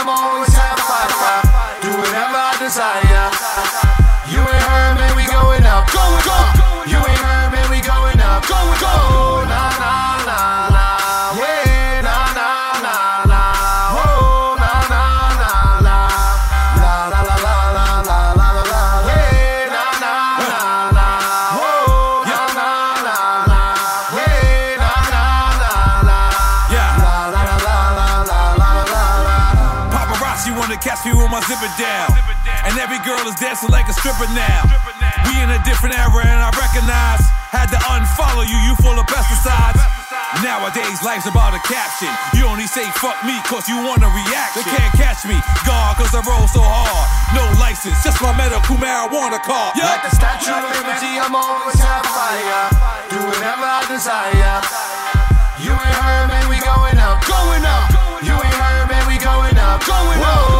come 0.00 0.08
on. 0.08 0.29
My 31.60 31.68
zipper 31.68 31.82
down. 31.82 32.08
And 32.64 32.78
every 32.80 33.00
girl 33.04 33.20
is 33.28 33.36
dancing 33.36 33.68
like 33.68 33.88
a 33.88 33.92
stripper 33.92 34.28
now. 34.32 34.64
We 35.28 35.36
in 35.44 35.50
a 35.52 35.60
different 35.64 35.96
era 35.96 36.24
and 36.24 36.40
I 36.40 36.50
recognize. 36.56 37.20
Had 37.50 37.66
to 37.74 37.80
unfollow 37.90 38.46
you, 38.46 38.56
you 38.62 38.78
full 38.78 38.94
of 38.94 39.04
pesticides. 39.10 39.82
Nowadays, 40.38 41.02
life's 41.02 41.26
about 41.26 41.50
a 41.52 41.58
caption. 41.66 42.08
You 42.38 42.46
only 42.46 42.70
say 42.70 42.86
fuck 43.02 43.18
me 43.26 43.34
cause 43.50 43.66
you 43.66 43.74
want 43.82 44.06
a 44.06 44.10
reaction. 44.14 44.62
They 44.62 44.70
can't 44.70 44.94
catch 44.94 45.26
me, 45.26 45.34
gone 45.66 45.98
cause 45.98 46.14
I 46.14 46.22
roll 46.22 46.46
so 46.46 46.62
hard. 46.62 47.06
No 47.34 47.42
license, 47.58 47.98
just 48.06 48.22
my 48.22 48.30
medical 48.38 48.78
marijuana 48.78 49.42
card. 49.42 49.74
Yeah. 49.74 49.90
Like 49.90 50.06
the 50.06 50.14
Statue 50.14 50.54
of 50.54 50.70
Liberty, 50.70 51.18
I'm 51.18 51.34
always 51.34 51.82
have 51.82 52.06
fire. 52.06 52.70
Do 53.10 53.18
whatever 53.18 53.66
I 53.66 53.82
desire. 53.90 54.62
You 55.58 55.74
ain't 55.74 55.98
heard, 55.98 56.30
man, 56.30 56.46
we 56.46 56.56
going 56.62 56.96
up. 57.02 57.18
Going 57.26 57.66
up. 57.66 57.90
You 58.22 58.32
ain't 58.32 58.46
heard, 58.46 58.48
man, 58.48 58.48
we 58.48 58.60
going 58.62 58.79
up. 59.70 59.86
Going 59.86 60.22
on? 60.24 60.50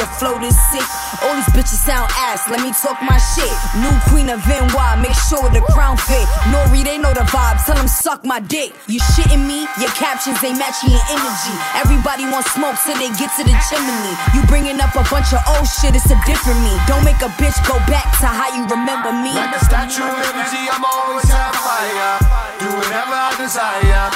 A 0.00 0.08
flow 0.18 0.38
this 0.38 0.56
sick. 0.72 0.84
All 1.22 1.34
these 1.34 1.48
bitches 1.56 1.80
sound 1.80 2.10
ass, 2.28 2.48
let 2.50 2.60
me 2.60 2.72
talk 2.72 3.00
my 3.02 3.16
shit. 3.34 3.52
New 3.80 3.92
queen 4.10 4.28
of 4.28 4.42
NY, 4.44 4.90
make 5.00 5.16
sure 5.28 5.48
the 5.50 5.62
crown 5.72 5.96
fit. 5.96 6.26
Nori, 6.52 6.84
they 6.84 6.98
know 6.98 7.14
the 7.14 7.24
vibes, 7.30 7.64
tell 7.64 7.76
them 7.76 7.88
suck 7.88 8.24
my 8.24 8.40
dick. 8.40 8.74
You 8.86 9.00
shitting 9.14 9.46
me? 9.46 9.64
Your 9.80 9.92
captions 9.94 10.42
ain't 10.42 10.58
matching 10.58 10.90
your 10.90 11.06
energy. 11.08 11.54
Everybody 11.78 12.26
wants 12.28 12.50
smoke, 12.52 12.76
so 12.76 12.92
they 12.98 13.08
get 13.16 13.30
to 13.38 13.42
the 13.46 13.56
chimney. 13.70 14.14
You 14.34 14.42
bringing 14.50 14.80
up 14.82 14.92
a 14.98 15.04
bunch 15.08 15.32
of 15.32 15.40
old 15.56 15.66
shit, 15.66 15.94
it's 15.94 16.10
a 16.10 16.18
different 16.26 16.60
me. 16.66 16.74
Don't 16.90 17.04
make 17.06 17.20
a 17.22 17.30
bitch 17.38 17.56
go 17.68 17.78
back 17.86 18.10
to 18.20 18.26
how 18.26 18.50
you 18.56 18.66
remember 18.66 19.12
me. 19.14 19.32
Like 19.32 19.54
the 19.54 19.62
Statue 19.62 20.02
of 20.02 20.16
Liberty, 20.18 20.62
I'm 20.66 20.82
always 20.82 21.30
have 21.30 21.54
fire. 21.54 22.18
Do 22.58 22.68
whatever 22.74 23.14
I 23.14 23.30
desire. 23.38 24.10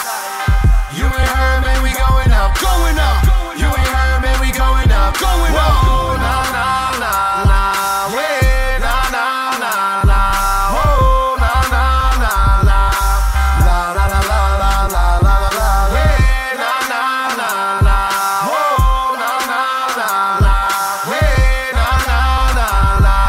You 0.99 1.07
ain't 1.07 1.31
heard, 1.39 1.61
man, 1.63 1.79
we 1.87 1.95
going 1.95 2.33
up. 2.35 2.51
Going 2.59 2.99
up. 2.99 3.23
You 3.55 3.67
ain't 3.71 3.93
heard, 3.95 4.10
going. 5.19 5.53
Whoa, 5.55 6.17
nah, 6.21 6.45
nah, 6.55 7.01
nah, 7.03 7.45
nah. 7.51 8.15
Way, 8.15 8.79
nah, 8.79 9.11
nah, 9.15 9.59
nah, 9.59 10.05
nah. 10.05 10.77
Oh, 10.77 11.35
nah, 11.41 11.63
nah, 11.75 12.21
nah, 12.23 12.63
nah. 12.69 12.91
La, 13.67 13.79
la, 13.97 14.05
la, 14.07 14.21
la, 14.31 14.41
la, 14.61 14.73
la, 14.95 15.05
la, 15.25 15.35
la, 15.41 15.51
la. 15.59 15.71
Way, 15.95 16.15
nah, 16.61 16.79
nah, 16.93 17.41
nah, 17.41 17.87
nah. 17.87 18.51
Oh, 18.51 19.17
nah, 19.21 19.39
nah, 19.51 19.99
nah, 19.99 20.45
nah. 20.45 21.11
Way, 21.11 21.75
nah, 21.75 21.97
nah, 22.09 22.59
nah, 22.59 23.05
nah. 23.07 23.27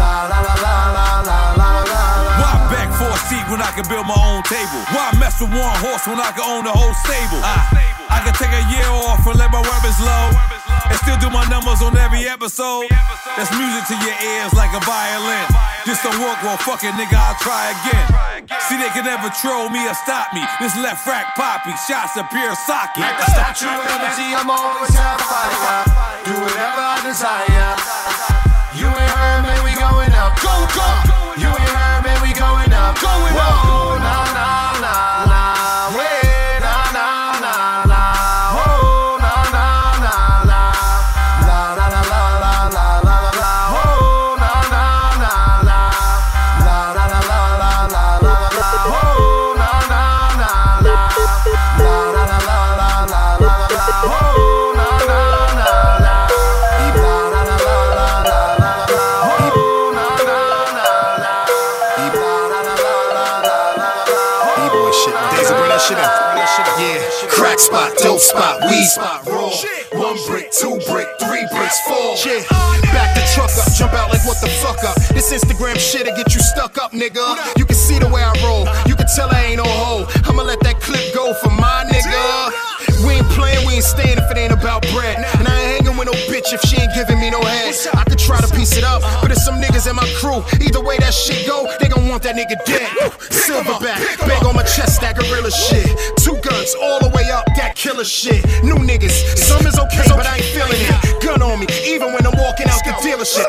La, 0.00 0.12
la, 0.30 0.40
la, 0.44 0.54
la, 0.64 0.76
la, 0.92 1.08
la, 1.28 1.40
la, 1.56 1.70
la. 1.92 2.02
Why 2.40 2.52
beg 2.72 2.88
for 2.98 3.08
a 3.08 3.20
seat 3.28 3.44
when 3.48 3.60
I 3.62 3.70
can 3.72 3.86
build 3.88 4.06
my 4.06 4.18
own 4.18 4.42
table? 4.44 4.82
Why 4.92 5.12
mess 5.18 5.40
with 5.40 5.52
one 5.52 5.76
horse 5.84 6.04
when 6.06 6.20
I 6.20 6.30
can 6.32 6.44
own 6.44 6.64
the 6.64 6.72
whole 6.72 6.94
stable? 6.94 7.40
I, 7.42 7.64
I 8.10 8.18
can 8.24 8.34
take 8.34 8.52
a 8.52 8.62
year 8.72 8.88
off 9.08 9.26
and 9.26 9.38
let 9.38 9.50
my 9.52 9.60
weapons 9.60 10.00
low. 10.00 10.57
And 10.88 10.98
still 11.04 11.18
do 11.20 11.28
my 11.30 11.44
numbers 11.52 11.80
on 11.84 11.96
every 11.96 12.24
episode. 12.28 12.88
That's 13.36 13.52
music 13.54 13.84
to 13.92 13.96
your 14.02 14.16
ears 14.18 14.52
like 14.56 14.72
a 14.72 14.82
violin. 14.82 15.46
This 15.84 16.00
don't 16.02 16.16
work, 16.20 16.40
well, 16.42 16.56
fuck 16.60 16.84
it, 16.84 16.92
nigga, 16.96 17.16
I'll 17.16 17.38
try 17.40 17.72
again. 17.72 18.08
See, 18.68 18.76
they 18.76 18.88
can 18.92 19.04
never 19.04 19.28
troll 19.40 19.68
me 19.68 19.84
or 19.88 19.94
stop 19.94 20.32
me. 20.32 20.44
This 20.60 20.76
left 20.80 21.06
rack 21.06 21.36
poppy, 21.36 21.72
shots 21.88 22.16
of 22.16 22.28
pure 22.28 22.52
socket. 22.68 23.04
Like 23.04 23.16
the 23.20 23.28
Statue 23.32 23.68
of 23.68 23.84
Liberty, 23.84 24.28
I'm 24.32 24.48
always 24.48 24.92
have 24.96 25.20
fire. 25.20 25.84
Do 26.24 26.34
whatever 26.40 26.82
I 26.82 27.00
desire. 27.04 27.72
You 28.76 28.86
ain't 28.86 29.12
heard, 29.16 29.42
man, 29.48 29.60
we 29.64 29.72
going 29.80 30.12
up. 30.12 30.36
Go, 30.44 30.54
go. 30.76 30.88
You 31.40 31.48
ain't 31.48 31.72
heard, 31.72 32.04
man, 32.04 32.18
we 32.20 32.32
going 32.36 32.72
up. 32.72 32.94
Going 33.00 33.34
up. 33.34 33.64
Whoa, 33.64 33.98
nah, 33.98 34.28
nah, 34.36 34.84
nah. 34.84 35.17
Spot, 68.18 68.60
dope 68.60 68.66
spot, 68.66 68.70
weed 68.70 68.84
spot, 68.84 69.26
raw. 69.26 70.00
One 70.00 70.18
brick, 70.26 70.50
two 70.52 70.78
brick, 70.90 71.08
three 71.20 71.46
bricks, 71.52 71.80
four. 71.86 72.16
Yeah, 72.26 72.42
back 72.92 73.14
the 73.14 73.22
truck 73.34 73.50
up, 73.58 73.72
jump 73.74 73.92
out 73.94 74.10
like 74.10 74.24
what 74.26 74.40
the 74.40 74.48
fuck 74.62 74.82
up. 74.84 74.96
This 75.14 75.32
Instagram 75.32 75.78
shit'll 75.78 76.16
get 76.16 76.34
you 76.34 76.40
stuck 76.40 76.78
up, 76.78 76.92
nigga. 76.92 77.36
You 77.56 77.64
can 77.64 77.76
see 77.76 77.98
the 77.98 78.08
way 78.08 78.22
I 78.22 78.32
roll, 78.42 78.66
you 78.86 78.96
can 78.96 79.06
tell 79.14 79.30
I 79.30 79.54
ain't 79.54 79.58
no 79.58 79.64
hoe. 79.66 80.06
I'ma 80.24 80.42
let 80.42 80.60
that 80.60 80.80
clip 80.80 81.14
go 81.14 81.34
for 81.34 81.50
my 81.50 81.84
nigga. 81.90 82.52
We 83.06 83.14
ain't 83.14 83.28
playing, 83.30 83.66
we 83.66 83.74
ain't 83.74 83.84
staying 83.84 84.18
if 84.18 84.30
it 84.30 84.38
ain't 84.38 84.52
about 84.52 84.82
bread. 84.90 85.18
And 85.38 85.46
I 85.46 85.54
ain't 85.60 85.86
hanging 85.86 85.98
with 85.98 86.06
no 86.06 86.16
bitch 86.26 86.52
if 86.52 86.60
she 86.62 86.80
ain't 86.80 86.94
giving 86.94 87.20
me 87.20 87.30
no 87.30 87.40
head. 87.42 87.74
I 87.94 88.04
could 88.04 88.18
try 88.18 88.40
to 88.40 88.48
piece 88.54 88.76
it 88.76 88.84
up, 88.84 89.02
but 89.22 89.30
it's 89.30 89.44
some 89.44 89.60
niggas 89.60 89.88
in 89.88 89.96
my 89.96 90.06
crew. 90.18 90.42
Either 90.60 90.82
way 90.82 90.96
that 90.98 91.14
shit 91.14 91.46
go, 91.46 91.70
they 91.80 91.88
gon' 91.88 92.08
want 92.08 92.22
that 92.24 92.34
nigga 92.34 92.58
dead. 92.66 92.88
Silverback, 93.30 93.98
bang 94.26 94.44
on 94.44 94.54
my 94.54 94.62
chest, 94.62 95.00
that 95.00 95.16
gorilla 95.16 95.50
shit. 95.50 95.86
Two 96.18 96.36
guns 96.42 96.74
all 96.80 97.00
the 97.00 97.10
way 97.14 97.30
up, 97.30 97.47
killer 97.98 98.04
shit. 98.04 98.44
New 98.62 98.76
niggas, 98.76 99.36
some 99.36 99.66
is 99.66 99.78
okay, 99.78 100.06
but 100.14 100.26
I 100.26 100.36
ain't 100.36 100.50
feeling 100.54 100.78
it. 100.78 101.22
Gun 101.22 101.42
on 101.42 101.58
me, 101.58 101.66
even 101.86 102.12
when 102.12 102.24
I'm 102.26 102.36
walking 102.38 102.68
out 102.68 102.82
the 102.84 102.94
dealership. 103.02 103.46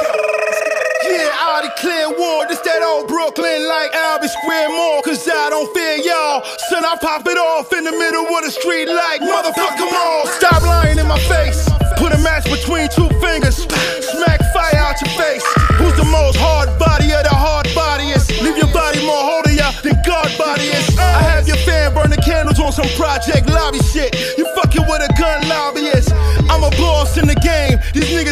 Yeah, 1.06 1.30
I 1.30 1.70
declare 1.70 2.10
war. 2.10 2.48
This 2.48 2.60
that 2.66 2.82
old 2.82 3.08
Brooklyn 3.08 3.68
like 3.68 3.94
Albee 3.94 4.28
Square 4.28 4.70
Mall. 4.70 5.02
Cause 5.02 5.28
I 5.28 5.50
don't 5.50 5.70
fear 5.74 5.98
y'all. 6.02 6.44
Son, 6.70 6.86
I 6.86 6.98
pop 7.02 7.26
it 7.28 7.38
off 7.38 7.72
in 7.74 7.84
the 7.84 7.92
middle 7.92 8.26
of 8.26 8.44
the 8.44 8.52
street 8.52 8.90
like 8.90 9.22
motherfucker 9.22 9.90
all. 9.90 10.26
Stop 10.38 10.62
lying 10.64 10.98
in 10.98 11.08
my 11.08 11.20
face. 11.30 11.70
Put 11.98 12.14
a 12.14 12.18
match 12.20 12.46
between 12.46 12.90
two 12.90 13.10
fingers. 13.20 13.66
Smack 14.14 14.42
fire 14.54 14.78
out 14.78 15.02
your 15.02 15.14
face. 15.18 15.46
Who's 15.78 15.96
the 15.98 16.06
most 16.06 16.38
hard 16.38 16.70
body 16.80 17.12
of 17.14 17.24
the 17.24 17.34
hard 17.34 17.68
bodyest? 17.76 18.42
Leave 18.42 18.58
your 18.58 18.72
body 18.74 19.04
more 19.06 19.20
holdier 19.20 19.70
than 19.82 20.00
God 20.06 20.30
body 20.38 20.64
is. 20.64 20.98
I 20.98 21.22
have 21.22 21.48
your 21.48 21.58
fan 21.68 21.94
burning 21.94 22.22
candles 22.22 22.60
on 22.60 22.72
some 22.72 22.88
project 22.96 23.50
lobby 23.50 23.80
shit. 23.80 24.16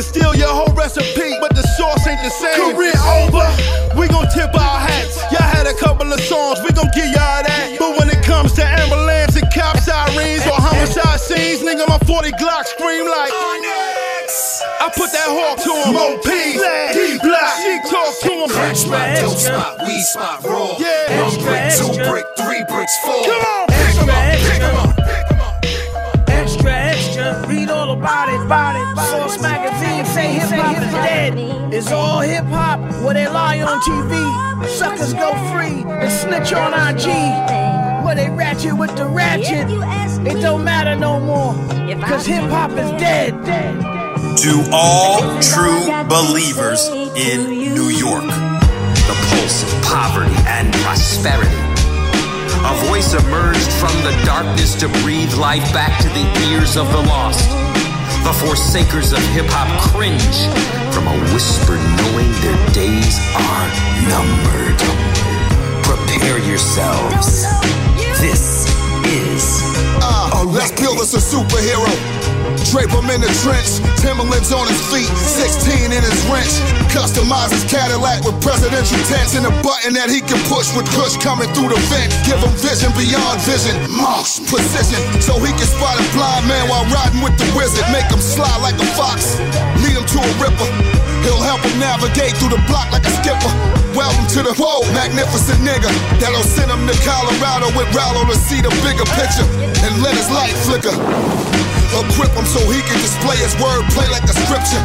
Steal 0.08 0.34
your 0.36 0.50
whole 0.50 0.74
recipe, 0.74 1.36
but 1.44 1.52
the 1.54 1.64
sauce 1.76 2.08
ain't 2.08 2.24
the 2.24 2.32
same. 2.32 2.56
Career 2.72 2.96
over. 3.20 3.44
We 4.00 4.08
gon' 4.08 4.28
tip 4.32 4.54
our 4.56 4.80
hats. 4.80 5.20
Y'all 5.32 5.44
had 5.44 5.68
a 5.68 5.74
couple 5.76 6.08
of 6.12 6.20
songs, 6.22 6.60
we 6.64 6.72
gon' 6.72 6.90
give 6.96 7.12
y'all 7.12 7.44
that. 7.44 7.76
But 7.80 8.00
when 8.00 8.08
it 8.10 8.24
comes 8.24 8.54
to 8.54 8.64
ambulance 8.64 9.36
and 9.36 9.48
cop 9.52 9.78
sirens 9.78 10.46
or 10.48 10.56
homicide 10.56 11.20
scenes, 11.20 11.60
nigga, 11.62 11.88
my 11.88 12.00
40 12.08 12.32
Glock 12.40 12.66
scream 12.66 13.06
like. 13.06 13.34
I 14.80 14.90
put 14.96 15.12
that 15.12 15.28
hawk 15.28 15.60
to 15.68 15.74
him. 15.84 15.94
Mo 15.94 16.20
P, 16.24 16.56
D 16.56 17.20
Block, 17.20 17.54
she 17.60 17.76
talk 17.92 18.12
to 18.24 18.32
him. 18.32 18.50
Crack 18.50 18.76
spot, 18.76 19.18
dope 19.20 19.38
spot, 19.38 19.80
weed 19.84 20.02
spot, 20.02 20.44
raw. 20.44 20.76
Yeah. 20.80 21.24
One 21.24 21.36
brick, 21.44 21.64
two 21.76 21.92
brick, 22.08 22.26
three 22.40 22.64
bricks, 22.72 22.96
four. 23.04 23.24
Come 23.26 23.44
on. 23.44 23.68
Pick 23.68 23.98
'em 23.98 24.10
up, 24.10 24.24
pick 24.40 24.62
'em 24.62 24.76
up. 24.78 25.58
Extra, 26.30 26.72
extra, 26.72 27.44
read 27.48 27.70
all 27.70 27.92
about 27.92 28.30
it, 28.30 28.40
about 28.42 28.76
it. 28.76 28.97
Source 31.28 31.36
magazine, 31.36 31.72
say 31.72 31.72
hip 31.72 31.72
hop 31.72 31.72
is 31.72 31.72
dead. 31.72 31.72
dead. 31.72 31.74
It's 31.74 31.92
all 31.92 32.20
hip 32.22 32.46
hop 32.46 32.80
where 33.04 33.14
they 33.14 33.28
lie 33.28 33.62
on 33.62 33.82
TV. 33.82 34.68
Suckers 34.68 35.14
go 35.14 35.32
free 35.52 35.84
and 35.92 36.12
snitch 36.12 36.54
on 36.54 36.74
IG. 36.74 37.08
Where 38.06 38.16
they 38.16 38.30
ratchet 38.30 38.78
with 38.78 38.96
the 38.96 39.06
ratchet. 39.06 39.68
It 40.26 40.42
don't 40.42 40.64
matter 40.64 40.96
no 40.96 41.20
more. 41.20 41.54
Cause 42.06 42.26
hip 42.26 42.44
hop 42.50 42.72
is 42.72 42.92
dead. 43.02 43.34
To 44.38 44.70
all 44.72 45.20
true 45.42 45.88
believers 46.08 46.88
in 47.16 47.50
New 47.50 47.90
York, 47.90 48.24
the 48.24 49.18
pulse 49.30 49.64
of 49.64 49.84
poverty 49.84 50.36
and 50.48 50.74
prosperity. 50.76 51.56
A 52.60 52.74
voice 52.88 53.14
emerged 53.14 53.72
from 53.74 53.96
the 54.04 54.14
darkness 54.26 54.76
to 54.76 54.88
breathe 55.04 55.34
life 55.36 55.74
back 55.74 56.00
to 56.02 56.10
the 56.10 56.50
ears 56.50 56.78
of 56.78 56.92
the 56.92 57.02
lost. 57.02 57.50
The 58.24 58.34
forsakers 58.34 59.14
of 59.14 59.20
hip 59.30 59.46
hop 59.48 59.70
cringe 59.94 60.77
from 60.98 61.08
a 61.10 61.18
whisper 61.32 61.78
knowing 61.78 62.32
their 62.42 62.58
days 62.74 63.22
are 63.38 63.70
numbered. 64.10 64.82
Prepare 65.86 66.40
yourselves. 66.40 67.46
This 68.18 68.66
is. 69.06 69.62
Uh, 70.02 70.42
let's 70.50 70.74
build 70.74 70.98
us 70.98 71.14
a 71.14 71.22
superhero. 71.22 71.94
Drape 72.74 72.90
him 72.90 73.08
in 73.14 73.22
the 73.22 73.32
trench, 73.46 73.80
Timberlands 74.02 74.52
on 74.52 74.66
his 74.68 74.82
feet, 74.90 75.08
16 75.08 75.94
in 75.94 76.02
his 76.02 76.20
wrench. 76.28 76.52
Customize 76.92 77.54
his 77.54 77.64
Cadillac 77.70 78.26
with 78.26 78.36
presidential 78.42 78.98
tents 79.06 79.38
and 79.38 79.46
a 79.46 79.54
button 79.62 79.94
that 79.94 80.10
he 80.10 80.20
can 80.20 80.40
push 80.50 80.74
with 80.76 80.90
Kush 80.98 81.16
coming 81.22 81.48
through 81.54 81.70
the 81.70 81.80
vent. 81.94 82.10
Give 82.26 82.42
him 82.42 82.52
vision 82.58 82.92
beyond 82.98 83.40
vision, 83.46 83.76
Moss 83.94 84.42
precision, 84.50 85.00
so 85.22 85.38
he 85.40 85.54
can 85.54 85.70
spot 85.70 85.96
a 85.96 86.06
blind 86.12 86.48
man 86.50 86.68
while 86.68 86.84
riding 86.90 87.22
with 87.22 87.38
the 87.38 87.48
wizard. 87.56 87.86
Make 87.94 88.10
him 88.10 88.20
slide 88.20 88.60
like 88.60 88.76
a 88.82 88.88
fox, 89.00 89.40
lead 89.86 89.96
him 89.96 90.04
to 90.04 90.18
a 90.20 90.32
ripper. 90.42 90.87
He'll 92.08 92.16
help 92.16 92.24
him 92.24 92.32
navigate 92.32 92.38
through 92.40 92.56
the 92.56 92.64
block 92.68 92.92
like 92.92 93.04
a 93.04 93.12
skipper. 93.20 93.52
Welcome 93.92 94.28
to 94.38 94.44
the 94.44 94.54
whoa, 94.56 94.80
magnificent 94.94 95.60
nigga. 95.60 95.92
That'll 96.20 96.44
send 96.44 96.72
him 96.72 96.88
to 96.88 96.96
Colorado 97.04 97.68
with 97.76 97.90
Rallo 97.92 98.24
to 98.32 98.38
see 98.38 98.62
the 98.62 98.72
bigger 98.86 99.04
picture 99.18 99.48
and 99.84 99.92
let 100.02 100.16
his 100.16 100.30
light 100.32 100.56
flicker. 100.64 100.94
Equip 101.98 102.32
him 102.32 102.46
so 102.46 102.62
he 102.70 102.80
can 102.86 103.00
display 103.02 103.36
his 103.42 103.56
wordplay 103.58 104.08
like 104.12 104.24
a 104.24 104.36
scripture 104.36 104.80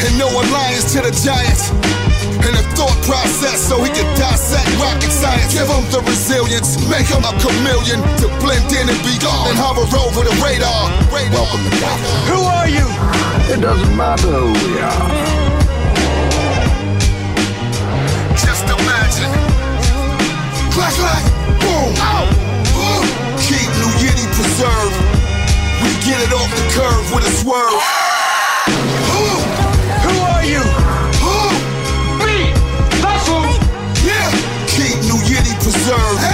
and 0.00 0.12
no 0.16 0.28
alliance 0.30 0.92
to 0.94 1.02
the 1.02 1.12
giants. 1.12 1.68
And 2.42 2.54
a 2.56 2.64
thought 2.72 2.96
process 3.04 3.60
so 3.60 3.82
he 3.82 3.90
can 3.90 4.08
dissect 4.16 4.68
rocket 4.80 5.12
science. 5.12 5.52
Give 5.52 5.68
him 5.68 5.84
the 5.90 6.00
resilience, 6.08 6.78
make 6.88 7.06
him 7.06 7.22
a 7.26 7.32
chameleon 7.36 8.00
to 8.22 8.26
blend 8.40 8.70
in 8.72 8.88
and 8.88 9.00
be 9.04 9.14
gone 9.20 9.52
and 9.52 9.58
hover 9.58 9.84
over 9.84 10.24
the 10.24 10.34
radar. 10.40 10.88
Welcome 11.12 11.62
to 11.68 11.72
Gotham. 11.82 12.16
Who 12.32 12.40
are 12.46 12.68
you? 12.68 12.86
It 13.52 13.60
doesn't 13.60 13.96
matter 13.96 14.30
who 14.30 14.52
we 14.54 14.80
are. 14.80 15.41
Just 19.12 19.28
imagine. 19.28 20.72
Clack, 20.72 20.94
clack, 20.96 21.20
boom. 21.60 21.92
Oh. 22.00 22.24
Boom. 22.72 23.04
Keep 23.36 23.68
New 23.76 23.92
Yiddy 24.00 24.24
preserved. 24.32 24.96
We 25.84 25.92
get 26.00 26.16
it 26.24 26.32
off 26.32 26.48
the 26.48 26.64
curve 26.72 27.12
with 27.12 27.28
a 27.28 27.32
swerve. 27.36 27.76
Who 29.12 30.16
are 30.32 30.44
you? 30.48 30.64
Me. 32.24 32.56
That's 33.04 33.28
who. 33.28 33.36
Yeah. 34.00 34.32
Keep 34.72 35.04
New 35.04 35.20
Yiddy 35.28 35.52
preserved. 35.60 36.24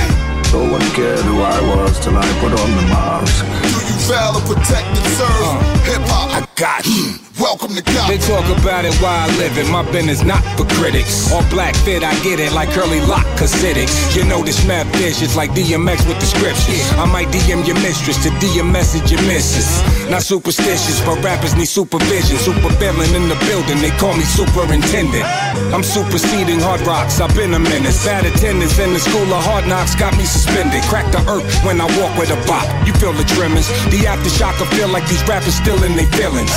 No 0.55 0.68
one 0.79 0.91
cared 0.95 1.19
who 1.21 1.41
I 1.43 1.61
was 1.61 1.99
till 2.01 2.17
I 2.17 2.27
put 2.41 2.53
on 2.53 2.71
the 2.77 2.83
mask. 2.83 3.45
Do 3.63 3.69
you 3.69 3.99
valor, 4.07 4.41
protect, 4.43 4.87
and 4.87 5.07
serve? 5.19 5.29
Uh. 5.43 5.69
Hip 5.89 6.03
hop. 6.07 6.31
I 6.31 6.41
got 6.55 6.87
you. 6.87 7.19
Mm. 7.19 7.29
Welcome 7.39 7.71
to 7.79 7.83
God. 7.87 8.11
They 8.11 8.19
talk 8.19 8.43
about 8.59 8.85
it 8.85 8.91
while 8.99 9.15
I 9.15 9.31
live 9.39 9.55
it. 9.59 9.71
My 9.71 9.87
business 9.95 10.27
not 10.27 10.43
for 10.59 10.67
critics. 10.75 11.31
All 11.31 11.47
black 11.55 11.75
fit, 11.87 12.03
I 12.03 12.11
get 12.27 12.43
it 12.43 12.51
like 12.51 12.69
curly 12.75 12.99
lock 13.07 13.25
Hasidics. 13.39 13.95
You 14.17 14.27
know 14.27 14.43
this 14.43 14.67
mad 14.67 14.91
fish 14.99 15.23
is 15.23 15.37
like 15.37 15.55
DMX 15.55 16.03
with 16.03 16.19
the 16.19 16.27
descriptions. 16.27 16.83
I 16.99 17.07
might 17.07 17.31
DM 17.31 17.63
your 17.63 17.79
mistress 17.79 18.19
to 18.27 18.31
DM 18.43 18.67
message 18.73 19.13
your 19.15 19.23
missus. 19.23 19.71
Not 20.11 20.23
superstitious, 20.27 20.99
but 21.07 21.23
rappers 21.23 21.55
need 21.55 21.71
supervision. 21.71 22.39
Super 22.43 22.75
villain 22.83 23.15
in 23.15 23.31
the 23.31 23.39
building, 23.47 23.79
they 23.79 23.95
call 24.03 24.19
me 24.19 24.27
superintendent. 24.27 25.23
I'm 25.71 25.87
superseding 25.87 26.59
hard 26.59 26.83
rocks, 26.83 27.21
I've 27.21 27.35
been 27.39 27.55
a 27.55 27.61
menace. 27.61 28.05
Bad 28.05 28.27
attendance 28.27 28.79
in 28.81 28.93
the 28.93 28.99
school 28.99 29.31
of 29.31 29.45
hard 29.47 29.65
knocks 29.71 29.95
got 29.95 30.11
me 30.19 30.25
suspended. 30.25 30.68
They 30.71 30.81
crack 30.89 31.11
the 31.13 31.23
earth 31.31 31.47
when 31.65 31.81
I 31.81 31.87
walk 32.01 32.17
with 32.19 32.31
a 32.31 32.41
bop. 32.47 32.67
You 32.87 32.93
feel 32.95 33.13
the 33.13 33.25
tremors. 33.25 33.69
The 33.91 34.05
aftershock, 34.05 34.61
I 34.61 34.67
feel 34.77 34.89
like 34.89 35.07
these 35.09 35.23
rappers 35.27 35.55
still 35.55 35.83
in 35.85 35.97
their 35.97 36.11
feelings. 36.13 36.53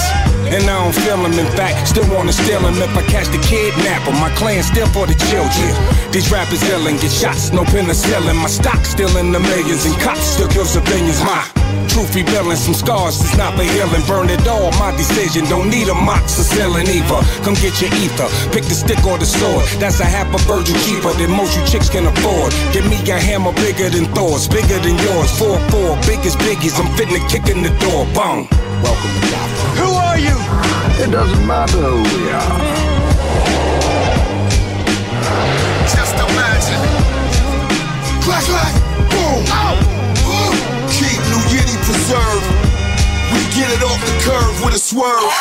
And 0.52 0.64
I 0.68 0.84
don't 0.84 0.94
feel 0.94 1.18
them, 1.18 1.32
in 1.32 1.48
fact, 1.56 1.88
still 1.88 2.08
wanna 2.14 2.34
steal 2.34 2.60
them 2.60 2.76
if 2.76 2.92
I 2.98 3.04
catch 3.08 3.28
the 3.28 3.40
kidnapper. 3.40 4.12
My 4.12 4.30
clan 4.36 4.64
still 4.64 4.88
for 4.88 5.08
the 5.08 5.16
children. 5.32 5.72
These 6.12 6.32
rappers 6.32 6.62
ill 6.70 6.88
and 6.88 7.00
get 7.00 7.12
shots, 7.12 7.52
no 7.52 7.64
penicillin. 7.64 8.36
My 8.36 8.50
stock 8.50 8.84
still 8.86 9.16
in 9.18 9.32
the 9.32 9.40
millions, 9.40 9.86
and 9.86 9.96
cops 10.02 10.36
still 10.36 10.50
kill 10.50 10.66
civilians. 10.66 11.24
My 11.24 11.61
truth 11.88 12.14
revealing 12.16 12.58
some 12.58 12.74
scars, 12.74 13.22
it's 13.22 13.38
not 13.38 13.56
for 13.56 13.64
healing. 13.64 14.04
Burn 14.08 14.30
it 14.30 14.46
all, 14.48 14.72
my 14.78 14.92
decision. 14.98 15.46
Don't 15.46 15.70
need 15.70 15.88
amoxicillin 15.88 16.88
either. 16.90 17.22
Come 17.44 17.56
get 17.56 17.80
your 17.82 17.92
ether, 17.98 18.28
pick 18.52 18.66
the 18.66 18.76
stick 18.76 19.02
or 19.06 19.18
the 19.18 19.26
sword. 19.26 19.66
That's 19.80 20.00
a 20.00 20.06
half 20.06 20.28
a 20.34 20.40
virgin 20.50 20.76
keeper 20.84 21.14
that 21.14 21.30
most 21.30 21.58
you 21.58 21.64
chicks 21.66 21.90
can 21.90 22.06
afford. 22.06 22.54
Give 22.74 22.86
me 22.90 23.00
a 23.10 23.20
hammer 23.20 23.54
bigger 23.54 23.90
than 23.90 24.06
Thor's, 24.14 24.48
bigger 24.48 24.80
than 24.80 24.98
yours. 25.00 25.32
4-4, 25.40 26.08
big 26.08 26.20
as 26.26 26.36
biggies, 26.38 26.78
I'm 26.80 26.90
fitting 26.98 27.20
to 27.20 27.24
kick 27.30 27.48
in 27.48 27.64
the 27.64 27.74
door. 27.80 28.06
Boom. 28.14 28.48
Welcome 28.84 29.12
to 29.16 29.24
Gotham. 29.32 29.70
Who 29.80 29.90
are 29.94 30.18
you? 30.18 30.36
It 31.04 31.12
doesn't 31.12 31.46
matter 31.48 31.78
who 31.78 32.04
we 32.04 32.32
are. 32.32 32.92
Just 35.88 36.16
imagine. 36.16 36.82
Clack, 38.22 38.44
clack, 38.44 38.81
Yiddy 42.12 42.20
preserved. 42.20 42.46
We 43.32 43.40
get 43.56 43.72
it 43.72 43.84
off 43.84 44.00
the 44.04 44.16
curve 44.24 44.66
with 44.66 44.76
a 44.76 44.80
swerve. 44.80 45.32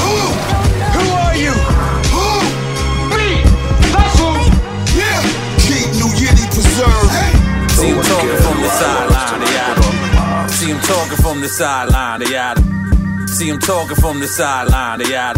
Who 0.00 0.16
Who 0.96 1.04
are 1.12 1.36
you? 1.36 1.52
Who? 2.12 2.28
Me. 3.12 3.42
That's 3.92 4.18
who. 4.18 4.32
Yeah. 4.96 5.20
Keep 5.60 5.88
New 6.00 6.10
Yiddy 6.16 6.46
preserved. 6.48 7.12
See 7.72 7.88
him 7.88 8.02
talking 8.02 8.36
from 8.40 8.60
the 8.62 8.70
sideline, 8.70 9.40
they 9.40 9.58
out. 9.58 10.50
See 10.50 10.70
him 10.70 10.80
talking 10.80 11.16
from 11.16 11.40
the 11.40 11.48
sideline, 11.48 12.20
they 12.20 12.36
out. 12.36 12.58
See 13.28 13.48
him 13.48 13.58
talking 13.58 13.96
from 13.96 14.20
the 14.20 14.28
sideline, 14.28 14.98
they 15.00 15.14
out. 15.16 15.36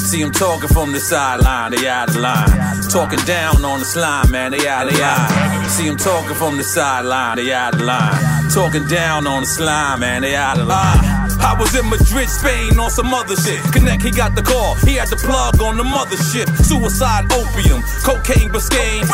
See 0.00 0.22
him 0.22 0.30
talking 0.30 0.68
from 0.68 0.92
the 0.92 1.00
sideline, 1.00 1.72
they 1.72 1.88
out 1.88 2.08
of 2.08 2.16
line. 2.16 2.82
Talking 2.90 3.18
down 3.26 3.64
on 3.64 3.80
the 3.80 3.84
slime, 3.84 4.30
man, 4.30 4.52
they 4.52 4.68
out 4.68 4.86
of 4.86 4.98
line. 4.98 5.68
See 5.68 5.86
him 5.86 5.96
talking 5.96 6.36
from 6.36 6.56
the 6.56 6.64
sideline, 6.64 7.36
they 7.36 7.52
out 7.52 7.74
of 7.74 7.80
line. 7.80 8.35
Talking 8.52 8.86
down 8.86 9.26
on 9.26 9.42
the 9.42 9.46
slime, 9.46 10.00
man, 10.00 10.22
they 10.22 10.34
out 10.34 10.58
of 10.58 10.66
line. 10.66 11.15
I 11.40 11.56
was 11.58 11.74
in 11.74 11.88
Madrid, 11.88 12.28
Spain 12.28 12.78
on 12.78 12.90
some 12.90 13.12
other 13.12 13.36
shit. 13.36 13.60
Connect, 13.72 14.02
he 14.02 14.10
got 14.10 14.34
the 14.34 14.42
call. 14.42 14.74
He 14.86 14.94
had 14.94 15.08
the 15.08 15.16
plug 15.16 15.60
on 15.60 15.76
the 15.76 15.84
mothership. 15.84 16.48
Suicide, 16.64 17.30
opium, 17.32 17.82
cocaine, 18.04 18.50
Biscayne. 18.50 19.06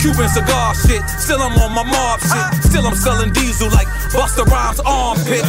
Cuban 0.00 0.28
cigar 0.28 0.74
shit. 0.74 1.02
Still 1.08 1.40
I'm 1.40 1.54
on 1.62 1.72
my 1.72 1.84
mob 1.84 2.20
shit. 2.20 2.64
Still 2.64 2.86
I'm 2.86 2.94
selling 2.94 3.32
diesel 3.32 3.70
like 3.70 3.86
Busta 4.10 4.44
Rhymes 4.44 4.80
armpit. 4.84 5.44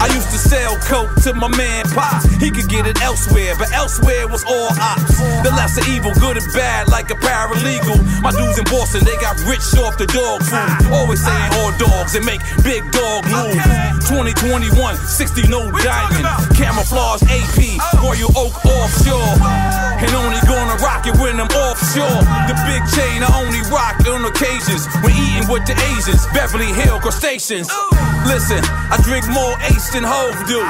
I 0.00 0.08
used 0.12 0.30
to 0.32 0.38
sell 0.38 0.76
coke 0.88 1.12
to 1.22 1.34
my 1.34 1.48
man 1.48 1.84
Pops. 1.92 2.24
He 2.40 2.50
could 2.50 2.68
get 2.68 2.86
it 2.86 3.00
elsewhere, 3.02 3.54
but 3.58 3.70
elsewhere 3.72 4.26
was 4.28 4.44
all 4.44 4.72
ops. 4.80 5.20
The 5.44 5.52
lesser 5.52 5.84
evil, 5.90 6.12
good 6.16 6.36
and 6.36 6.52
bad, 6.52 6.88
like 6.88 7.10
a 7.10 7.14
paralegal. 7.14 8.00
My 8.22 8.32
dudes 8.32 8.58
in 8.58 8.64
Boston, 8.64 9.04
they 9.04 9.16
got 9.20 9.36
rich 9.44 9.64
off 9.78 9.98
the 9.98 10.06
dog 10.08 10.42
food. 10.42 10.92
Always 10.92 11.22
saying 11.22 11.52
all 11.60 11.72
dogs 11.76 12.14
and 12.14 12.24
make 12.24 12.40
big 12.64 12.82
dog 12.90 13.24
moves. 13.28 13.60
2021, 14.08 14.96
60 14.96 15.43
no 15.48 15.70
diamond. 15.70 16.26
Camouflage 16.54 17.22
AP, 17.28 17.80
Royal 18.00 18.30
Oak 18.36 18.54
offshore. 18.64 19.34
And 20.00 20.10
only 20.14 20.40
gonna 20.44 20.76
rock 20.84 21.06
it 21.06 21.16
when 21.18 21.40
I'm 21.40 21.48
offshore. 21.48 22.20
The 22.48 22.56
big 22.68 22.82
chain 22.92 23.22
I 23.24 23.30
only 23.40 23.62
rock 23.72 24.00
on 24.06 24.24
occasions 24.24 24.86
when 25.02 25.12
eating 25.16 25.48
with 25.48 25.64
the 25.66 25.76
Asians. 25.94 26.26
Beverly 26.32 26.70
Hill 26.72 27.00
crustaceans. 27.00 27.68
Listen, 28.26 28.60
I 28.92 28.96
drink 29.04 29.28
more 29.28 29.54
ace 29.72 29.92
than 29.92 30.04
Hove 30.04 30.36
do. 30.48 30.60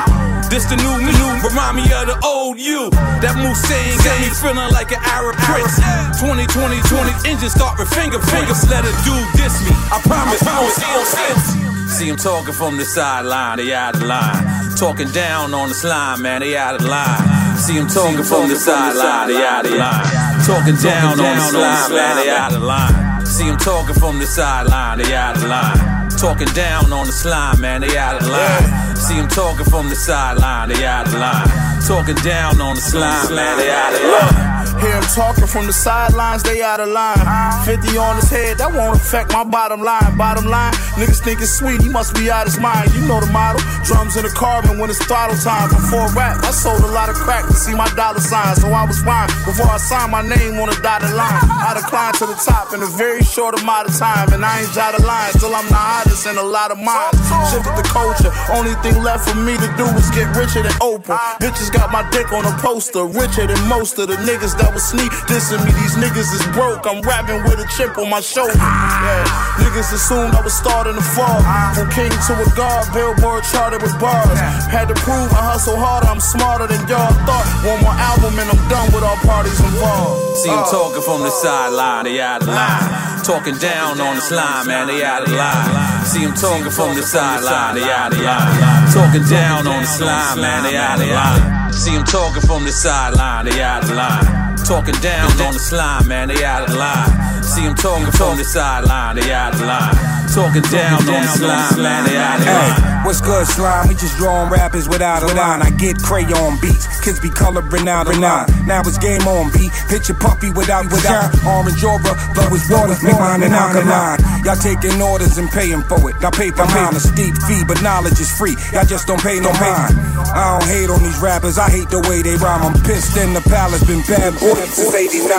This 0.51 0.67
the 0.67 0.77
new 0.77 0.97
me, 1.03 1.15
remind 1.43 1.77
me 1.77 1.85
of 1.95 2.07
the 2.07 2.19
old 2.23 2.59
you. 2.59 2.91
That 3.23 3.35
Mulsanne 3.35 3.99
got 4.07 4.17
me 4.23 4.31
feeling 4.39 4.71
like 4.71 4.93
an 4.93 5.03
Arab 5.03 5.37
prince. 5.51 5.79
2020, 6.21 6.47
20 6.49 6.95
20 6.95 7.31
engine 7.31 7.51
start 7.51 7.79
with 7.79 7.91
finger 7.93 8.21
fingers. 8.21 8.63
Let 8.71 8.85
a 8.85 8.93
dude 9.03 9.29
diss 9.35 9.57
me. 9.67 9.75
I 9.91 9.99
promise 10.07 10.43
I 10.47 10.61
won't 10.63 10.75
see 10.75 11.59
him. 11.59 11.65
See 11.89 12.09
him 12.09 12.17
talking 12.17 12.55
from 12.55 12.77
the 12.77 12.85
sideline, 12.85 13.59
they 13.59 13.73
out 13.73 13.95
of 13.95 14.03
line. 14.03 14.64
Talking 14.77 15.09
down 15.13 15.55
on 15.55 15.69
the 15.69 15.75
slime, 15.75 16.23
man, 16.23 16.41
they 16.41 16.57
out 16.57 16.75
of 16.75 16.85
line. 16.87 17.57
See 17.57 17.75
him 17.75 17.87
talking 17.87 18.25
from 18.25 18.49
the 18.49 18.57
sideline, 18.57 19.29
they 19.29 19.47
out 19.47 19.65
of 19.65 19.73
line. 19.73 20.45
Talking 20.45 20.77
down 20.77 21.13
on 21.13 21.37
the 21.37 21.41
slime, 21.41 21.93
man, 21.93 22.17
they 22.17 22.31
out 22.31 22.53
of 22.53 22.63
line. 22.63 23.27
See 23.27 23.45
him 23.45 23.57
talking 23.57 23.95
from 23.95 24.19
the 24.19 24.27
sideline, 24.27 24.99
they 24.99 25.15
out 25.15 25.37
of 25.37 25.45
line. 25.45 26.09
Talking 26.19 26.49
down 26.49 26.93
on 26.93 27.07
the 27.07 27.13
slime, 27.13 27.61
man, 27.61 27.81
they 27.81 27.97
out 27.97 28.21
of 28.21 28.29
line. 28.29 28.97
See 28.97 29.15
him 29.15 29.29
talking 29.29 29.65
from 29.65 29.89
the 29.89 29.97
sideline, 29.97 30.69
they 30.69 30.85
out 30.85 31.07
of 31.07 31.15
line. 31.15 31.74
Talking 31.87 32.17
down 32.25 32.61
on 32.63 32.77
the 32.77 32.81
slime, 32.81 33.35
man, 33.35 33.59
they 33.59 33.71
out 33.71 33.93
of 33.93 34.01
line. 34.01 34.81
Hear 34.81 34.97
him 34.97 35.05
talking 35.15 35.47
from 35.47 35.67
the 35.67 35.73
sidelines, 35.73 36.43
they 36.43 36.63
out 36.63 36.81
of 36.81 36.89
line. 36.89 37.21
50 37.65 37.97
on 37.97 38.17
his 38.17 38.31
head, 38.31 38.57
that 38.57 38.73
won't 38.73 38.97
affect 38.97 39.33
my 39.33 39.45
bottom 39.45 39.85
line. 39.85 40.17
Bottom 40.17 40.47
line, 40.49 40.73
niggas 40.97 41.21
think 41.21 41.41
it's 41.45 41.53
sweet, 41.53 41.81
he 41.83 41.89
must 41.89 42.17
be 42.17 42.31
out 42.31 42.49
his 42.49 42.59
mind. 42.59 42.89
You 42.97 43.05
know 43.05 43.21
the 43.21 43.29
model. 43.29 43.61
Drums 43.85 44.17
in 44.17 44.25
the 44.25 44.33
carbon 44.33 44.81
when 44.81 44.89
it's 44.89 44.99
throttle 45.05 45.37
time. 45.37 45.69
Before 45.69 46.09
rap, 46.17 46.41
I 46.41 46.53
sold 46.57 46.81
a 46.81 46.89
lot 46.89 47.13
of 47.13 47.17
crack 47.21 47.45
to 47.49 47.53
see 47.53 47.77
my 47.77 47.89
dollar 47.93 48.21
sign, 48.21 48.57
so 48.57 48.73
I 48.73 48.89
was 48.89 49.01
fine. 49.05 49.29
Before 49.45 49.69
I 49.69 49.77
signed 49.77 50.11
my 50.11 50.25
name 50.25 50.57
on 50.57 50.73
a 50.73 50.77
dotted 50.81 51.13
line, 51.13 51.45
I 51.53 51.77
declined 51.77 52.17
to 52.25 52.27
the 52.27 52.39
top 52.41 52.73
in 52.73 52.81
a 52.81 52.91
very 52.97 53.23
short 53.23 53.61
amount 53.61 53.93
of 53.93 53.95
time. 54.01 54.33
And 54.33 54.41
I 54.41 54.65
ain't 54.65 54.73
jotted 54.73 55.05
lines 55.05 55.37
till 55.37 55.53
I'm 55.53 55.69
the 55.69 55.77
hottest 55.77 56.25
in 56.25 56.41
a 56.41 56.43
lot 56.43 56.73
of 56.73 56.81
minds. 56.81 57.21
Shifted 57.53 57.77
the 57.77 57.85
culture, 57.93 58.33
only 58.57 58.73
thing 58.81 58.97
left 59.05 59.29
for 59.29 59.37
me 59.37 59.53
to 59.61 59.69
do 59.77 59.85
is 60.01 60.09
get 60.17 60.33
richer 60.33 60.65
than 60.65 60.73
Oprah. 60.81 61.37
Bitches 61.45 61.74
got 61.75 61.91
my 61.91 62.07
dick 62.15 62.31
on 62.31 62.47
a 62.47 62.55
poster, 62.63 63.05
richer 63.05 63.47
than 63.51 63.59
most 63.67 63.99
of 63.99 64.07
the 64.07 64.15
niggas 64.23 64.55
that 64.63 64.71
was 64.71 64.87
sneak 64.87 65.11
dissing 65.27 65.59
me. 65.67 65.75
These 65.83 65.99
niggas 65.99 66.31
is 66.31 66.47
broke, 66.55 66.87
I'm 66.87 67.03
rapping 67.03 67.43
with 67.43 67.59
a 67.59 67.67
chip 67.75 67.99
on 67.99 68.09
my 68.09 68.23
shoulder. 68.23 68.55
Yeah, 68.55 69.27
niggas 69.59 69.91
assumed 69.91 70.39
I 70.39 70.41
was 70.41 70.55
starting 70.55 70.95
to 70.95 71.07
fall. 71.19 71.43
From 71.75 71.91
king 71.91 72.15
to 72.15 72.33
a 72.39 72.47
god, 72.55 72.87
billboard 72.95 73.43
charted 73.51 73.83
with 73.83 73.99
bars. 73.99 74.39
Had 74.71 74.87
to 74.89 74.97
prove 75.03 75.29
I 75.35 75.43
hustle 75.51 75.77
harder, 75.77 76.07
I'm 76.07 76.23
smarter 76.23 76.71
than 76.71 76.81
y'all 76.87 77.11
thought. 77.27 77.47
One 77.67 77.83
more 77.83 77.99
album 77.99 78.39
and 78.39 78.49
I'm 78.49 78.63
done 78.71 78.89
with 78.95 79.03
all 79.03 79.19
parties 79.27 79.59
involved. 79.59 80.39
See 80.39 80.51
him 80.51 80.63
talking 80.71 81.03
from 81.03 81.27
the 81.27 81.31
sideline, 81.31 82.07
out 82.23 82.43
of 82.43 82.49
line. 82.49 83.14
Talking 83.25 83.57
down 83.57 83.99
on 84.03 84.17
the 84.17 84.21
slime, 84.21 84.67
man, 84.67 84.87
they 84.87 85.03
out 85.03 85.23
of 85.23 85.33
line. 85.33 86.05
See 86.05 86.21
him 86.21 86.35
talking 86.35 86.71
from 86.71 86.95
the 86.95 87.03
sideline, 87.03 87.75
they 87.75 87.91
out 87.91 88.13
of 88.13 88.21
line. 88.21 88.93
Talking 88.93 89.25
down 89.25 89.67
on 89.67 89.81
the 89.81 89.87
slime, 89.87 90.41
man, 90.43 90.63
they 90.63 90.77
out 90.77 91.01
of 91.01 91.09
line. 91.09 91.73
See 91.73 91.93
him 91.93 92.05
talking 92.05 92.43
from 92.43 92.65
the 92.65 92.73
sideline, 92.73 93.47
they 93.47 93.63
out 93.63 93.83
of 93.83 93.91
line. 93.97 94.57
Talking 94.67 95.01
down 95.01 95.31
on 95.41 95.55
the 95.55 95.59
slime, 95.59 96.07
man, 96.07 96.29
they 96.29 96.45
out 96.45 96.69
of 96.69 96.77
line. 96.77 97.43
See 97.43 97.63
him 97.63 97.75
talking 97.75 98.13
from 98.13 98.37
the 98.37 98.45
sideline, 98.45 99.17
they 99.17 99.33
out 99.33 99.55
of 99.55 99.61
line. 99.63 100.14
Talking 100.33 100.63
down 100.73 100.99
on 100.99 101.07
the 101.07 101.29
slime, 101.37 101.83
man, 101.83 102.05
they 102.07 102.17
out 102.17 102.41
line. 102.41 102.81
Hey, 102.81 103.07
what's 103.07 103.21
good, 103.21 103.47
slime? 103.47 103.89
We 103.89 103.95
just 103.95 104.17
drawing 104.17 104.51
rappers 104.51 104.89
without 104.89 105.23
a 105.23 105.31
line. 105.35 105.63
I 105.63 105.71
get 105.71 105.99
crayon 106.03 106.59
beats, 106.61 106.87
kids 107.05 107.21
be 107.21 107.31
coloring 107.31 107.89
out 107.89 108.09
a 108.09 108.19
line. 108.19 108.47
Now 108.67 108.81
it's 108.81 108.99
game 108.99 109.23
on 109.29 109.53
beat. 109.53 109.71
Picture 109.89 110.15
puppy 110.15 110.51
without 110.51 110.91
without 110.91 111.31
orange 111.47 111.83
aura, 111.85 112.15
but 112.35 112.51
with 112.51 112.65
water, 112.71 112.97
make 113.05 113.19
mine 113.19 113.43
an 113.43 113.53
alkaline. 113.53 114.19
Y'all 114.43 114.57
taking 114.57 115.01
orders 115.01 115.39
and 115.39 115.49
paying 115.51 115.83
for 115.85 116.01
it. 116.11 116.17
I 116.25 116.31
pay 116.31 116.51
for 116.51 116.67
mine 116.67 116.97
a 116.97 117.01
steep 117.01 117.35
fee, 117.47 117.63
but 117.67 117.81
knowledge 117.83 118.19
is 118.19 118.31
free. 118.33 118.57
Y'all 118.73 118.85
just 118.85 119.07
don't 119.07 119.23
pay 119.23 119.39
no 119.39 119.53
mind. 119.61 119.95
I 120.35 120.59
don't 120.59 120.69
hate 120.69 120.91
on 120.91 121.03
these 121.03 121.19
rappers, 121.21 121.59
I 121.59 121.71
hate 121.71 121.91
the 121.91 122.01
way 122.11 122.23
they 122.23 122.35
rhyme. 122.37 122.63
I'm 122.65 122.75
pissed 122.83 123.17
in 123.17 123.35
the 123.35 123.43
palace, 123.43 123.85
been 123.87 124.03
bad 124.09 124.35
boy 124.41 124.59
since 124.67 124.95
89. 124.95 125.31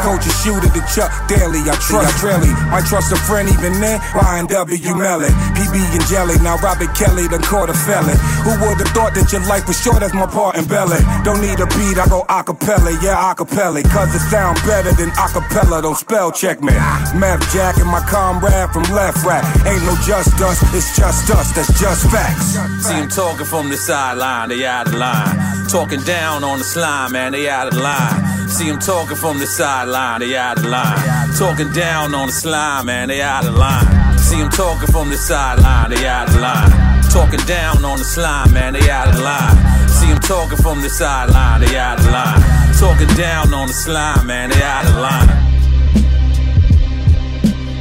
Coach 0.00 0.24
a 0.24 0.32
shooter 0.40 0.72
to 0.72 0.82
Chuck 0.88 1.12
Daly, 1.28 1.60
I 1.68 1.76
trust 1.84 2.22
really. 2.24 2.48
Might 2.72 2.86
trust 2.86 3.12
a 3.12 3.16
friend 3.16 3.48
even 3.48 3.76
then, 3.80 4.00
Ryan 4.14 4.46
W. 4.46 4.94
Mellon. 4.96 5.32
PB 5.56 5.76
and 5.96 6.06
Jelly, 6.06 6.36
now 6.42 6.56
Robert 6.58 6.94
Kelly 6.94 7.28
done 7.28 7.42
caught 7.42 7.70
a 7.70 7.74
felon. 7.74 8.16
Who 8.44 8.52
would've 8.60 8.88
thought 8.92 9.14
that 9.14 9.32
your 9.32 9.44
life 9.46 9.66
was 9.66 9.80
short 9.80 10.02
as 10.02 10.12
my 10.12 10.26
part 10.26 10.56
in 10.56 10.64
belly? 10.66 11.00
Don't 11.24 11.40
need 11.40 11.60
a 11.60 11.66
beat, 11.66 11.96
I 11.96 12.06
go 12.08 12.24
acapella, 12.28 12.92
yeah, 13.02 13.16
acapella. 13.16 13.82
Cause 13.90 14.14
it 14.14 14.24
sound 14.28 14.56
better 14.66 14.92
than 14.92 15.10
acapella, 15.16 15.82
don't 15.82 15.96
spell 15.96 16.32
check 16.32 16.60
me. 16.60 16.72
Meth 17.16 17.42
Jack 17.52 17.78
and 17.78 17.88
my 17.88 18.00
comrade 18.00 18.70
from 18.70 18.84
Lefrak. 18.92 19.44
Ain't 19.66 19.84
no 19.84 19.96
just 20.04 20.40
us, 20.40 20.60
it's 20.74 20.96
just 20.96 21.30
us, 21.30 21.52
that's 21.52 21.72
just 21.80 22.10
facts. 22.10 22.56
See 22.86 22.94
him 22.94 23.08
talking 23.08 23.46
from 23.46 23.70
the 23.70 23.76
sideline, 23.76 24.48
they 24.48 24.64
out 24.66 24.88
of 24.88 24.94
line. 24.94 25.68
Talking 25.68 26.02
down 26.02 26.44
on 26.44 26.58
the 26.58 26.64
slime, 26.64 27.12
man, 27.12 27.32
they 27.32 27.48
out 27.48 27.68
of 27.68 27.74
line. 27.74 28.48
See 28.48 28.68
him 28.68 28.78
talking 28.78 29.16
from 29.16 29.38
the 29.38 29.46
sideline, 29.46 30.20
they 30.20 30.36
out 30.36 30.58
of 30.58 30.66
line. 30.66 31.34
Talking 31.38 31.72
down 31.72 32.14
on 32.14 32.26
the 32.26 32.32
slime, 32.32 32.86
man, 32.86 33.08
they 33.08 33.22
out 33.22 33.46
of 33.46 33.54
line. 33.54 34.01
See 34.32 34.38
him 34.38 34.48
talking 34.48 34.88
from 34.90 35.10
the 35.10 35.18
sideline, 35.18 35.90
they 35.90 36.06
out 36.06 36.26
of 36.26 36.40
line. 36.40 36.70
Talking 37.10 37.44
down 37.44 37.84
on 37.84 37.98
the 37.98 38.04
slime, 38.04 38.50
man, 38.54 38.72
they 38.72 38.88
out 38.88 39.08
of 39.08 39.20
line. 39.20 39.88
See 39.90 40.06
him 40.06 40.20
talking 40.20 40.56
from 40.56 40.80
the 40.80 40.88
sideline, 40.88 41.60
they 41.60 41.76
out 41.76 41.98
of 41.98 42.06
line. 42.06 42.40
Talking 42.78 43.14
down 43.14 43.52
on 43.52 43.66
the 43.66 43.74
slime, 43.74 44.26
man, 44.26 44.48
they 44.48 44.62
out 44.62 44.86
of 44.86 44.96
line. 44.96 45.28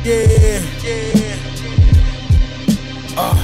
Yeah, 0.04 0.60
yeah. 0.84 1.38
Uh. 3.16 3.38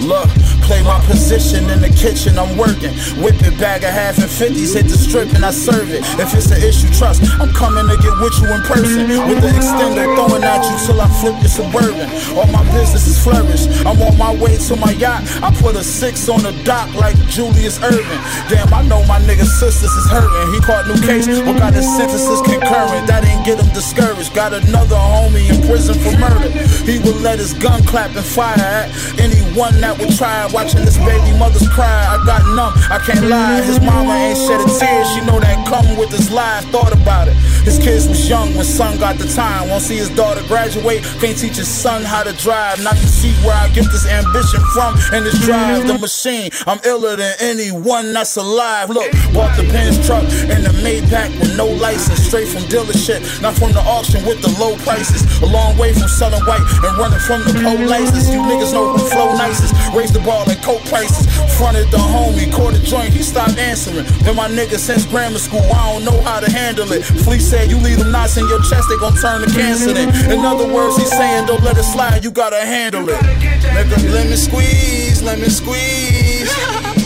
Look, 0.00 0.39
play 0.70 0.82
my 0.86 1.02
position 1.10 1.66
in 1.66 1.82
the 1.82 1.90
kitchen, 1.90 2.38
I'm 2.38 2.54
working. 2.54 2.94
Whip 3.18 3.42
it, 3.42 3.58
bag 3.58 3.82
a 3.82 3.90
half 3.90 4.22
and 4.22 4.30
fifties, 4.30 4.78
hit 4.78 4.86
the 4.86 4.94
strip 4.94 5.34
and 5.34 5.42
I 5.44 5.50
serve 5.50 5.90
it. 5.90 6.06
If 6.22 6.30
it's 6.30 6.46
an 6.54 6.62
issue, 6.62 6.86
trust, 6.94 7.26
I'm 7.42 7.50
coming 7.50 7.90
to 7.90 7.98
get 7.98 8.14
with 8.22 8.38
you 8.38 8.54
in 8.54 8.62
person. 8.62 9.10
With 9.26 9.42
the 9.42 9.50
extender 9.50 10.06
throwing 10.14 10.46
at 10.46 10.62
you 10.62 10.76
till 10.86 11.02
I 11.02 11.10
flip 11.18 11.34
your 11.42 11.50
suburban. 11.50 12.06
All 12.38 12.46
my 12.54 12.62
business 12.70 13.02
is 13.10 13.18
flourish. 13.18 13.66
I'm 13.82 13.98
on 13.98 14.14
my 14.14 14.30
way 14.30 14.54
to 14.70 14.76
my 14.78 14.94
yacht. 14.94 15.26
I 15.42 15.50
put 15.58 15.74
a 15.74 15.82
six 15.82 16.28
on 16.28 16.46
the 16.46 16.54
dock 16.62 16.94
like 16.94 17.18
Julius 17.26 17.82
Erving. 17.82 18.22
Damn, 18.46 18.70
I 18.70 18.86
know 18.86 19.02
my 19.10 19.18
nigga's 19.26 19.50
sisters 19.58 19.90
is 19.90 20.06
hurting. 20.06 20.54
He 20.54 20.60
caught 20.62 20.86
new 20.86 21.02
case, 21.02 21.26
but 21.26 21.58
got 21.58 21.74
his 21.74 21.88
sentences 21.98 22.38
concurrent. 22.46 23.10
That 23.10 23.26
ain't 23.26 23.42
get 23.42 23.58
him 23.58 23.74
discouraged. 23.74 24.32
Got 24.38 24.54
another 24.54 24.94
homie 24.94 25.50
in 25.50 25.66
prison 25.66 25.98
for 25.98 26.14
murder. 26.14 26.46
He 26.86 27.02
would 27.02 27.18
let 27.26 27.40
his 27.40 27.54
gun 27.54 27.82
clap 27.82 28.14
and 28.14 28.24
fire 28.24 28.54
at 28.54 28.86
anyone 29.18 29.74
that 29.82 29.98
would 29.98 30.14
try. 30.14 30.46
Watching 30.60 30.84
this 30.84 30.98
baby 30.98 31.32
mother's 31.38 31.66
cry, 31.70 31.88
I 31.88 32.22
got 32.26 32.44
numb. 32.52 32.76
I 32.92 33.00
can't 33.00 33.24
lie. 33.32 33.62
His 33.62 33.80
mama 33.80 34.12
ain't 34.12 34.36
shed 34.36 34.60
a 34.60 34.68
tear. 34.68 35.04
She 35.16 35.24
know 35.24 35.40
that 35.40 35.56
come 35.64 35.96
with 35.96 36.10
his 36.10 36.30
life. 36.30 36.68
Thought 36.68 36.92
about 36.92 37.28
it. 37.28 37.34
His 37.64 37.78
kids 37.78 38.06
was 38.06 38.28
young 38.28 38.52
when 38.54 38.66
son 38.66 38.98
got 39.00 39.16
the 39.16 39.24
time. 39.24 39.70
Won't 39.70 39.80
see 39.80 39.96
his 39.96 40.10
daughter 40.10 40.44
graduate. 40.48 41.00
Can't 41.16 41.32
teach 41.32 41.56
his 41.56 41.66
son 41.66 42.04
how 42.04 42.24
to 42.24 42.36
drive. 42.36 42.76
Not 42.84 42.92
to 42.92 43.08
see 43.08 43.32
where 43.40 43.56
I 43.56 43.72
get 43.72 43.88
this 43.88 44.04
ambition 44.04 44.60
from. 44.76 45.00
And 45.16 45.24
this 45.24 45.40
drive 45.40 45.86
the 45.86 45.96
machine. 45.96 46.50
I'm 46.66 46.78
iller 46.84 47.16
than 47.16 47.32
anyone 47.40 48.12
that's 48.12 48.36
alive. 48.36 48.90
Look, 48.90 49.10
bought 49.32 49.56
the 49.56 49.64
Benz 49.72 49.96
truck 50.04 50.24
and 50.52 50.60
the 50.60 50.76
Maybach 50.84 51.32
with 51.40 51.56
no 51.56 51.72
license. 51.80 52.20
Straight 52.20 52.48
from 52.48 52.68
dealership, 52.68 53.24
not 53.40 53.56
from 53.56 53.72
the 53.72 53.80
auction 53.80 54.20
with 54.26 54.42
the 54.42 54.52
low 54.60 54.76
prices. 54.84 55.24
A 55.40 55.46
long 55.46 55.78
way 55.78 55.94
from 55.94 56.08
selling 56.08 56.44
white 56.44 56.60
and 56.84 56.92
running 57.00 57.24
from 57.24 57.40
the 57.48 57.56
polices. 57.64 58.28
You 58.28 58.44
niggas 58.44 58.74
know 58.74 58.92
who 58.92 59.08
flow 59.08 59.32
nicest. 59.40 59.72
Raise 59.96 60.12
the 60.12 60.20
ball 60.20 60.49
and 60.50 60.60
coat 60.62 60.82
prices. 60.86 61.26
Fronted 61.56 61.90
the 61.90 61.98
homie, 61.98 62.50
caught 62.52 62.74
a 62.74 62.82
joint, 62.82 63.12
he 63.12 63.22
stopped 63.22 63.58
answering. 63.58 64.04
Been 64.24 64.36
my 64.36 64.48
nigga 64.48 64.78
since 64.78 65.06
grammar 65.06 65.38
school, 65.38 65.62
I 65.72 65.92
don't 65.92 66.04
know 66.04 66.20
how 66.22 66.40
to 66.40 66.50
handle 66.50 66.90
it. 66.92 67.02
Flea 67.04 67.38
said, 67.38 67.70
You 67.70 67.78
leave 67.78 67.98
them 67.98 68.10
knots 68.10 68.36
in 68.36 68.46
your 68.48 68.60
chest, 68.62 68.88
they 68.88 68.96
gon' 68.98 69.14
turn 69.14 69.42
to 69.42 69.50
cancer 69.54 69.92
then. 69.92 70.10
In 70.30 70.44
other 70.44 70.66
words, 70.66 70.96
he's 70.96 71.10
saying, 71.10 71.46
Don't 71.46 71.62
let 71.62 71.78
it 71.78 71.84
slide, 71.84 72.24
you 72.24 72.30
gotta 72.30 72.60
handle 72.60 73.08
it. 73.08 73.20
Nigga, 73.20 74.12
let 74.12 74.28
me 74.28 74.36
squeeze, 74.36 75.22
let 75.22 75.38
me 75.38 75.48
squeeze. 75.48 76.50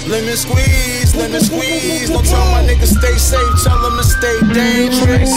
Lemon 0.07 0.37
squeeze, 0.37 1.17
lemon 1.17 1.41
squeeze. 1.41 2.11
Don't 2.11 2.25
tell 2.27 2.45
my 2.53 2.63
niggas 2.63 2.93
stay 2.93 3.17
safe, 3.17 3.65
tell 3.65 3.81
them 3.81 3.97
to 3.97 4.05
stay 4.05 4.39
dangerous. 4.53 5.33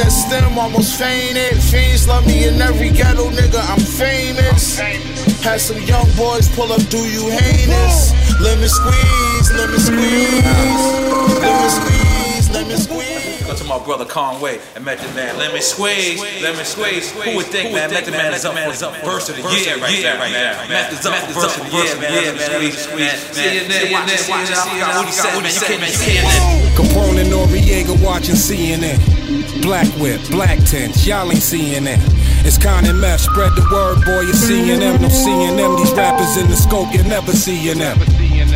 Auntie 0.00 0.10
hit 0.10 0.10
that 0.10 0.10
stem, 0.10 0.58
almost 0.58 0.98
fainted. 0.98 1.60
Fiends 1.62 2.08
love 2.08 2.26
me 2.26 2.48
in 2.48 2.60
every 2.60 2.90
ghetto, 2.90 3.30
nigga, 3.30 3.60
I'm 3.68 3.80
famous. 3.80 4.78
Had 5.42 5.60
some 5.60 5.80
young 5.82 6.08
boys 6.16 6.48
pull 6.54 6.72
up, 6.72 6.82
do 6.88 6.98
you 6.98 7.28
heinous? 7.30 8.12
Lemon 8.40 8.68
squeeze, 8.68 9.52
lemon 9.52 9.80
squeeze. 9.80 10.44
Lemon 11.40 11.70
squeeze, 11.70 12.50
lemon 12.50 12.78
squeeze. 12.78 13.46
Go 13.46 13.54
to 13.54 13.64
my 13.64 13.78
brother 13.84 14.04
Conway 14.04 14.60
and 14.76 14.84
Method 14.84 15.14
Man. 15.14 15.36
Let 15.36 15.52
me 15.52 15.60
squeeze, 15.60 16.20
let 16.42 16.56
me 16.56 16.64
squeeze. 16.64 17.10
Who 17.12 17.36
would 17.36 17.46
think, 17.46 17.72
man? 17.72 17.90
Method 17.90 18.12
Man 18.12 18.32
is 18.32 18.44
up 18.44 18.54
for 18.54 19.04
verse 19.04 19.28
of 19.28 19.36
the 19.36 19.42
year 19.42 19.76
right 19.78 20.02
there, 20.02 20.18
right 20.18 20.32
there. 20.32 20.54
Meth 20.68 21.06
up 21.06 21.14
for 21.28 21.40
verse 21.40 21.56
of 21.58 21.64
the 21.66 21.76
year, 21.76 21.96
man. 22.00 22.36
Let 22.36 22.60
me 22.60 22.70
squeeze, 22.70 23.20
see 23.32 23.60
you 23.60 23.68
there, 23.68 23.92
watch 23.92 24.12
it, 24.12 24.28
watch 24.28 24.48
it. 24.48 24.56
What 24.96 25.06
he 25.06 25.12
said, 25.12 25.34
man. 25.40 25.52
You 25.52 25.60
can't, 25.60 25.80
man. 25.80 25.90
You 25.90 25.98
can't. 25.98 26.76
Capone 26.76 27.20
and 27.20 27.30
Noriega 27.32 28.02
watching 28.02 28.36
CNN. 28.36 29.19
Black 29.62 29.86
whip, 29.98 30.20
black 30.30 30.58
tents, 30.64 31.06
y'all 31.06 31.30
ain't 31.30 31.42
seeing 31.42 31.84
that. 31.84 32.00
It's 32.44 32.58
Con 32.58 32.84
and 32.86 33.00
Meth, 33.00 33.20
spread 33.20 33.52
the 33.54 33.66
word, 33.70 34.04
boy, 34.04 34.22
you're 34.22 34.34
seeing 34.34 34.80
them. 34.80 35.00
No 35.02 35.08
seeing 35.08 35.56
them, 35.56 35.76
these 35.76 35.92
rappers 35.92 36.36
in 36.36 36.48
the 36.48 36.56
scope, 36.56 36.92
you're 36.92 37.04
never 37.04 37.32
seeing 37.32 37.78
them. 37.78 37.98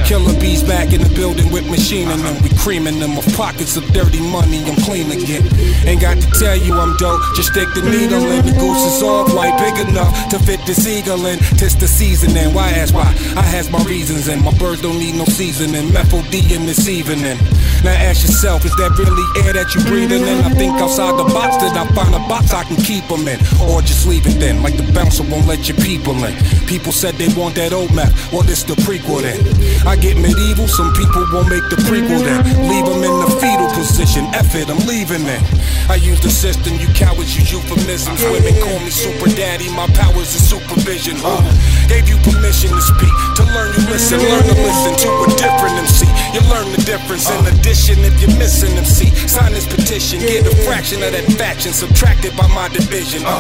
Killer 0.05 0.39
bees 0.41 0.63
back 0.63 0.93
in 0.93 1.01
the 1.01 1.09
building 1.15 1.51
with 1.53 1.65
machine 1.71 2.11
in 2.11 2.21
them. 2.21 2.37
We 2.43 2.51
creaming 2.59 2.99
them 2.99 3.17
of 3.17 3.25
pockets 3.37 3.77
of 3.77 3.85
dirty 3.93 4.21
money. 4.21 4.61
I'm 4.65 4.77
clean 4.85 5.11
again. 5.11 5.49
Ain't 5.87 6.01
got 6.01 6.21
to 6.21 6.29
tell 6.37 6.57
you 6.57 6.75
I'm 6.75 6.97
dope. 6.97 7.21
Just 7.35 7.53
stick 7.53 7.69
the 7.75 7.81
needle 7.81 8.21
in. 8.33 8.45
The 8.45 8.53
goose 8.53 8.85
is 8.85 9.03
all 9.03 9.25
white, 9.33 9.57
big 9.57 9.89
enough 9.89 10.13
to 10.29 10.39
fit 10.39 10.61
this 10.67 10.87
eagle 10.87 11.25
in. 11.27 11.39
Tis 11.57 11.77
the 11.77 11.89
seasoning. 11.89 12.53
Why 12.53 12.71
ask 12.73 12.93
why? 12.93 13.09
I 13.37 13.43
has 13.43 13.71
my 13.71 13.83
reasons 13.85 14.29
and 14.29 14.43
my 14.45 14.53
birds 14.59 14.83
don't 14.83 14.99
need 14.99 15.15
no 15.15 15.25
seasoning. 15.25 15.93
Methyl 15.93 16.23
D 16.31 16.55
in 16.55 16.67
this 16.67 16.89
evening. 16.89 17.39
Now 17.85 17.97
ask 17.97 18.23
yourself, 18.23 18.65
is 18.65 18.75
that 18.77 18.93
really 18.99 19.25
air 19.45 19.53
that 19.53 19.73
you're 19.75 19.85
breathing 19.85 20.23
in? 20.23 20.45
I 20.45 20.51
think 20.51 20.77
outside 20.81 21.17
the 21.17 21.29
box 21.33 21.57
that 21.65 21.77
I 21.77 21.87
find 21.95 22.15
a 22.15 22.21
box 22.29 22.53
I 22.53 22.65
can 22.65 22.77
keep 22.77 23.07
them 23.09 23.29
in. 23.29 23.41
Or 23.61 23.74
just 23.83 24.07
leave 24.07 24.27
it 24.27 24.39
then, 24.39 24.63
like 24.63 24.77
the 24.77 24.87
bouncer 24.93 25.25
won't 25.25 25.47
let 25.47 25.69
your 25.69 25.79
people 25.79 26.15
in. 26.25 26.35
People 26.67 26.93
said 26.93 27.15
they 27.17 27.29
want 27.35 27.55
that 27.57 27.73
old 27.73 27.95
map. 27.95 28.13
Well, 28.33 28.43
this 28.43 28.63
the 28.63 28.75
prequel 28.87 29.23
then. 29.23 29.41
I 29.87 29.97
get 29.97 30.17
medieval, 30.17 30.69
some 30.69 30.93
people 30.93 31.25
won't 31.33 31.49
make 31.49 31.65
the 31.73 31.81
prequel 31.89 32.23
then. 32.23 32.45
Leave 32.69 32.87
them 32.87 33.03
in 33.03 33.15
the 33.25 33.31
fetal 33.41 33.69
position. 33.75 34.27
F 34.35 34.55
it, 34.55 34.69
I'm 34.69 34.79
leaving 34.87 35.25
then. 35.25 35.43
I 35.89 35.97
use 35.97 36.21
the 36.21 36.31
system, 36.31 36.77
you 36.79 36.89
cowards 36.95 37.35
use 37.37 37.51
euphemisms. 37.51 38.23
Women 38.25 38.55
call 38.63 38.79
me 38.81 38.91
super 38.91 39.31
daddy, 39.35 39.69
my 39.73 39.87
powers 39.97 40.35
is 40.35 40.45
supervision. 40.45 41.17
Uh, 41.25 41.41
gave 41.89 42.09
you 42.09 42.17
permission 42.23 42.71
to 42.71 42.83
speak, 42.83 43.15
to 43.37 43.43
learn 43.57 43.73
you 43.75 43.85
listen, 43.91 44.21
learn 44.21 44.45
to 44.45 44.57
listen 44.61 44.93
to 45.03 45.09
a 45.09 45.27
different 45.35 45.75
MC. 45.83 46.07
You 46.35 46.41
learn 46.51 46.67
the 46.73 46.83
difference. 46.83 47.31
In 47.31 47.47
addition, 47.47 48.01
if 48.01 48.21
you're 48.21 48.37
missing 48.37 48.75
them. 48.75 48.85
See, 48.85 49.15
sign 49.29 49.53
this 49.53 49.69
petition. 49.69 50.19
Get 50.19 50.45
a 50.45 50.57
fraction 50.67 51.01
of 51.05 51.13
that 51.13 51.31
faction 51.39 51.73
subtracted 51.73 52.37
by 52.37 52.49
my 52.49 52.67
division. 52.67 53.23
Uh, 53.25 53.39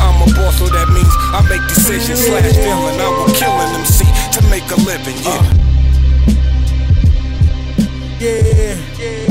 I'm 0.00 0.16
a 0.22 0.32
boss, 0.32 0.56
so 0.58 0.64
that 0.68 0.88
means 0.88 1.12
I 1.36 1.44
make 1.46 1.60
decisions. 1.68 2.24
Slash 2.24 2.56
villain, 2.56 2.98
I 2.98 3.08
will 3.12 3.28
kill 3.36 3.52
an 3.52 3.74
MC 3.80 4.08
to 4.32 4.40
make 4.48 4.64
a 4.72 4.76
living. 4.80 5.16
Yeah. 5.20 5.44
Yeah. 8.18 8.80
Yeah. 8.96 9.28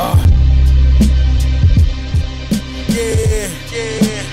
Uh. 0.00 0.16
Yeah. 2.88 3.50
Yeah. 3.74 4.24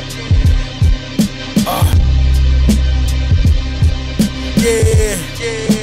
Uh. 1.68 1.84
Yeah. 4.56 5.18
Yeah. 5.42 5.81